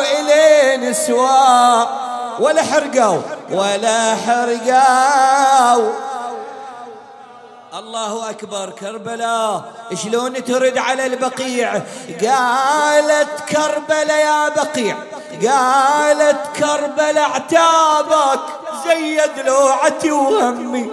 إلى 0.00 0.76
نسوان 0.76 2.03
ولا 2.38 2.62
حرقاو 2.62 3.20
ولا 3.50 4.14
حرقاو. 4.14 5.90
الله 7.78 8.30
أكبر 8.30 8.70
كربلاء 8.70 9.72
شلون 9.94 10.44
ترد 10.44 10.78
على 10.78 11.06
البقيع؟ 11.06 11.72
قالت 12.22 13.40
كربلاء 13.48 14.18
يا 14.18 14.48
بقيع 14.48 14.96
قالت 15.46 16.40
كربلاء 16.56 17.30
اعتابك 17.30 18.40
زيد 18.86 19.46
لوعتي 19.46 20.10
وهمي. 20.10 20.90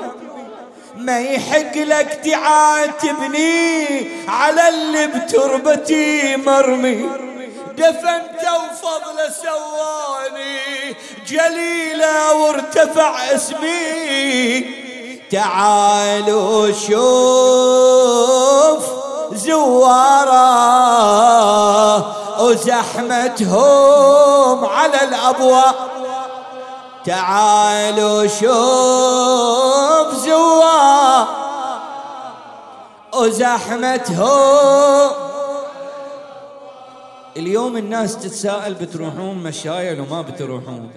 ما 0.95 1.19
يحق 1.19 1.77
لك 1.77 2.19
تعاتبني 2.25 4.11
على 4.27 4.69
اللي 4.69 5.07
بتربتي 5.07 6.35
مرمي. 6.37 7.09
دفنته 7.81 8.51
وفضله 8.57 9.29
سواني 9.43 10.95
جليله 11.27 12.15
وارتفع 12.33 13.11
اسمي. 13.35 14.81
تعالوا 15.31 16.71
شوف 16.71 18.83
زواره 19.33 20.61
وزحمتهم 22.41 23.45
على 24.65 25.03
الأبواب. 25.03 25.75
تعالوا 27.05 28.27
شوف 28.27 30.15
زوار 30.25 31.27
وزحمتهم 33.13 35.11
اليوم 37.37 37.77
الناس 37.77 38.17
تتساءل 38.17 38.73
بتروحون 38.73 39.37
مشاية 39.37 39.93
لو 39.93 40.05
ما 40.05 40.21
بتروحون. 40.21 40.91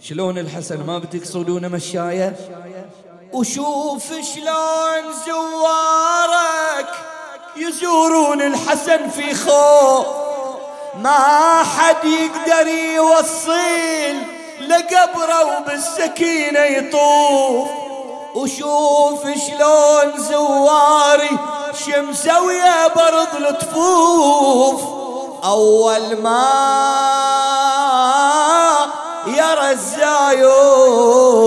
شلون 0.00 0.38
الحسن 0.38 0.86
ما 0.86 0.98
بتقصدون 0.98 1.68
مشاية؟ 1.68 2.36
وشوف 3.32 4.06
شلون 4.06 5.12
زوارك 5.26 6.88
يزورون 7.56 8.42
الحسن 8.42 9.08
في 9.08 9.34
خوف. 9.34 10.06
ما 11.02 11.62
حد 11.62 12.04
يقدر 12.04 12.66
يوصل 12.96 14.14
لقبره 14.60 15.58
وبالسكينة 15.58 16.60
يطوف. 16.60 17.68
وشوف 18.34 19.22
شلون 19.22 20.18
زواري 20.18 21.38
شمسوية 21.86 22.88
برض 22.96 23.46
الطفوف 23.46 25.01
أول 25.44 26.22
ما 26.22 26.48
يرى 29.26 29.70
الزايور 29.70 31.42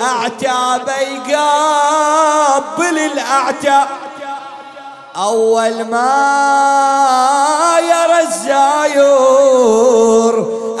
أعتاب 0.00 0.88
يقابل 1.28 2.98
الأعتاب 2.98 3.88
أول 5.16 5.84
ما 5.84 6.14
يرى 7.80 8.20
الزايور 8.22 9.54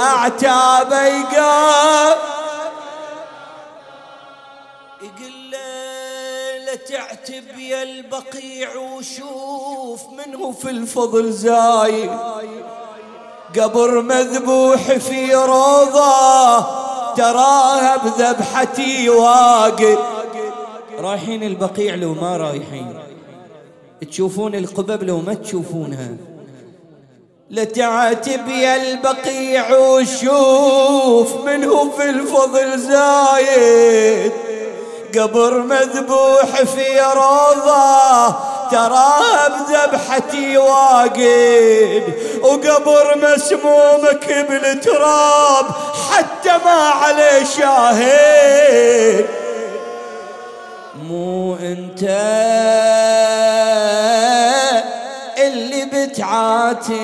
أعتاب 0.00 0.92
يقابل 0.92 1.83
يا 7.74 7.82
البقيع 7.82 8.76
وشوف 8.76 10.00
منه 10.12 10.52
في 10.52 10.70
الفضل 10.70 11.32
زايد 11.32 12.10
قبر 13.58 14.00
مذبوح 14.02 14.92
في 14.92 15.34
روضة 15.34 16.60
تراها 17.16 17.96
بذبحتي 17.96 19.08
واقد 19.08 19.98
رايحين 20.98 21.42
البقيع 21.42 21.94
لو 21.94 22.14
ما 22.14 22.36
رايحين. 22.36 22.98
تشوفون 24.10 24.54
القبب 24.54 25.02
لو 25.02 25.20
ما 25.20 25.34
تشوفونها. 25.34 26.16
لتعاتب 27.50 28.48
يا 28.48 28.92
البقيع 28.92 29.78
وشوف 29.78 31.44
منه 31.46 31.90
في 31.90 32.10
الفضل 32.10 32.78
زايد. 32.78 34.32
قبر 35.18 35.58
مذبوح 35.58 36.62
في 36.62 37.00
روضة 37.14 38.28
ترى 38.70 39.14
بذبحتي 39.48 40.58
واقد 40.58 42.02
وقبر 42.42 43.18
مسمومك 43.22 44.46
بالتراب 44.48 45.66
حتى 46.10 46.52
ما 46.64 46.88
عليه 46.88 47.44
شاهد. 47.58 49.26
مو 51.02 51.54
أنت 51.56 52.02
اللي 55.38 55.84
بتعاتب 55.84 56.94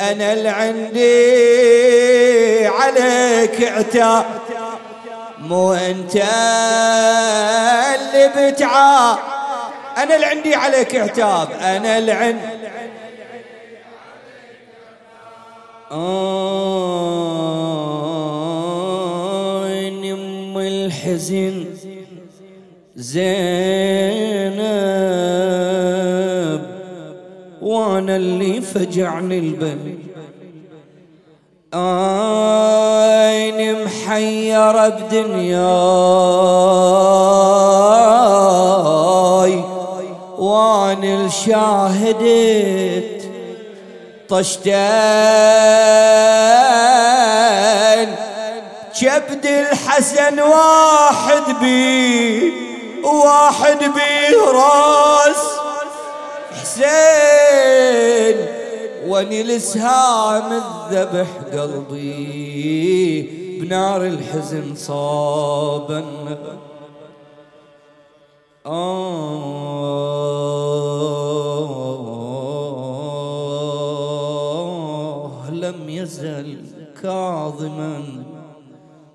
أنا 0.00 0.32
اللي 0.32 0.48
عندي 0.48 1.18
عليك 2.66 3.72
عتاب 3.72 4.24
مو 5.48 5.72
أنت 5.72 6.16
اللي 7.94 8.50
بتعا. 8.52 9.18
أنا 9.96 10.14
اللي 10.14 10.26
عندي 10.26 10.54
عليك 10.54 10.96
عتاب 10.96 11.50
أنا 11.50 11.98
اللي 11.98 12.12
عندي 12.12 12.58
أم 20.12 20.58
الحزن. 20.58 21.64
زينب 22.96 23.38
وأنا 27.62 28.16
اللي 28.16 28.60
فجعني 28.60 29.38
البلد 29.38 29.98
عيني 31.74 32.64
محيرة 33.84 34.88
بدنياي. 34.88 35.58
وان 40.38 41.04
الشاهدت 41.26 42.50
طشتين. 44.28 44.78
كبد 49.00 49.46
الحسن 49.46 50.40
واحد 50.40 51.60
بي 51.60 52.52
واحد 53.04 53.78
بي 53.78 54.36
راس. 54.36 55.44
حسين 56.62 58.36
وني 59.08 59.40
الاسهام 59.40 60.52
الذبح 60.52 61.28
قلبي 61.60 63.22
بنار 63.60 64.06
الحزن 64.06 64.74
صابا 64.74 66.04
آه 74.18 75.50
لم 75.50 75.88
يزل 75.88 76.56
كاظما 77.02 78.02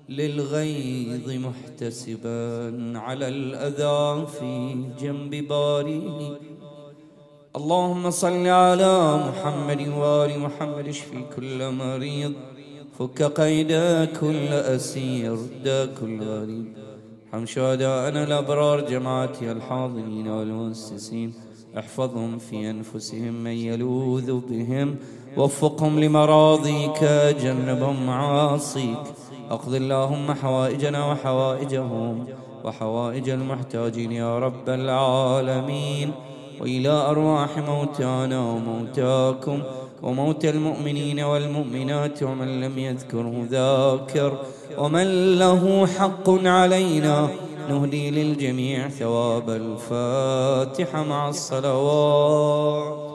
للغيظ 0.08 1.30
محتسبا 1.30 2.98
على 2.98 3.28
الأذى 3.28 4.26
في 4.26 4.76
جنب 5.00 5.48
باريه 5.48 6.38
اللهم 7.56 8.10
صل 8.10 8.46
على 8.46 9.16
محمد 9.28 9.88
وآل 9.88 10.38
محمد 10.38 10.88
اشفي 10.88 11.24
كل 11.36 11.70
مريض 11.70 12.32
فك 12.98 13.22
قيد 13.22 13.72
كل 14.20 14.48
أسير 14.52 15.36
دا 15.64 15.86
كل 15.86 16.22
غريب. 16.22 16.76
ارحم 17.34 17.46
شهداءنا 17.46 18.24
الأبرار 18.24 18.80
جماعتي 18.80 19.52
الحاضرين 19.52 20.28
والمؤسسين. 20.28 21.34
احفظهم 21.78 22.38
في 22.38 22.70
أنفسهم 22.70 23.32
من 23.44 23.50
يلوذ 23.50 24.40
بهم. 24.50 24.96
وفقهم 25.36 26.00
لمراضيك 26.00 27.04
جنبهم 27.42 28.06
معاصيك. 28.06 29.04
أقض 29.50 29.74
اللهم 29.74 30.32
حوائجنا 30.32 31.12
وحوائجهم 31.12 32.26
وحوائج 32.64 33.28
المحتاجين 33.28 34.12
يا 34.12 34.38
رب 34.38 34.68
العالمين. 34.68 36.12
وإلى 36.60 36.88
أرواح 36.88 37.58
موتانا 37.58 38.40
وموتاكم 38.40 39.62
وموت 40.02 40.44
المؤمنين 40.44 41.20
والمؤمنات 41.20 42.22
ومن 42.22 42.60
لم 42.60 42.78
يذكره 42.78 43.46
ذاكر 43.50 44.38
ومن 44.78 45.38
له 45.38 45.86
حق 45.86 46.30
علينا 46.30 47.28
نهدي 47.68 48.10
للجميع 48.10 48.88
ثواب 48.88 49.50
الفاتحة 49.50 51.02
مع 51.02 51.28
الصلوات. 51.28 53.13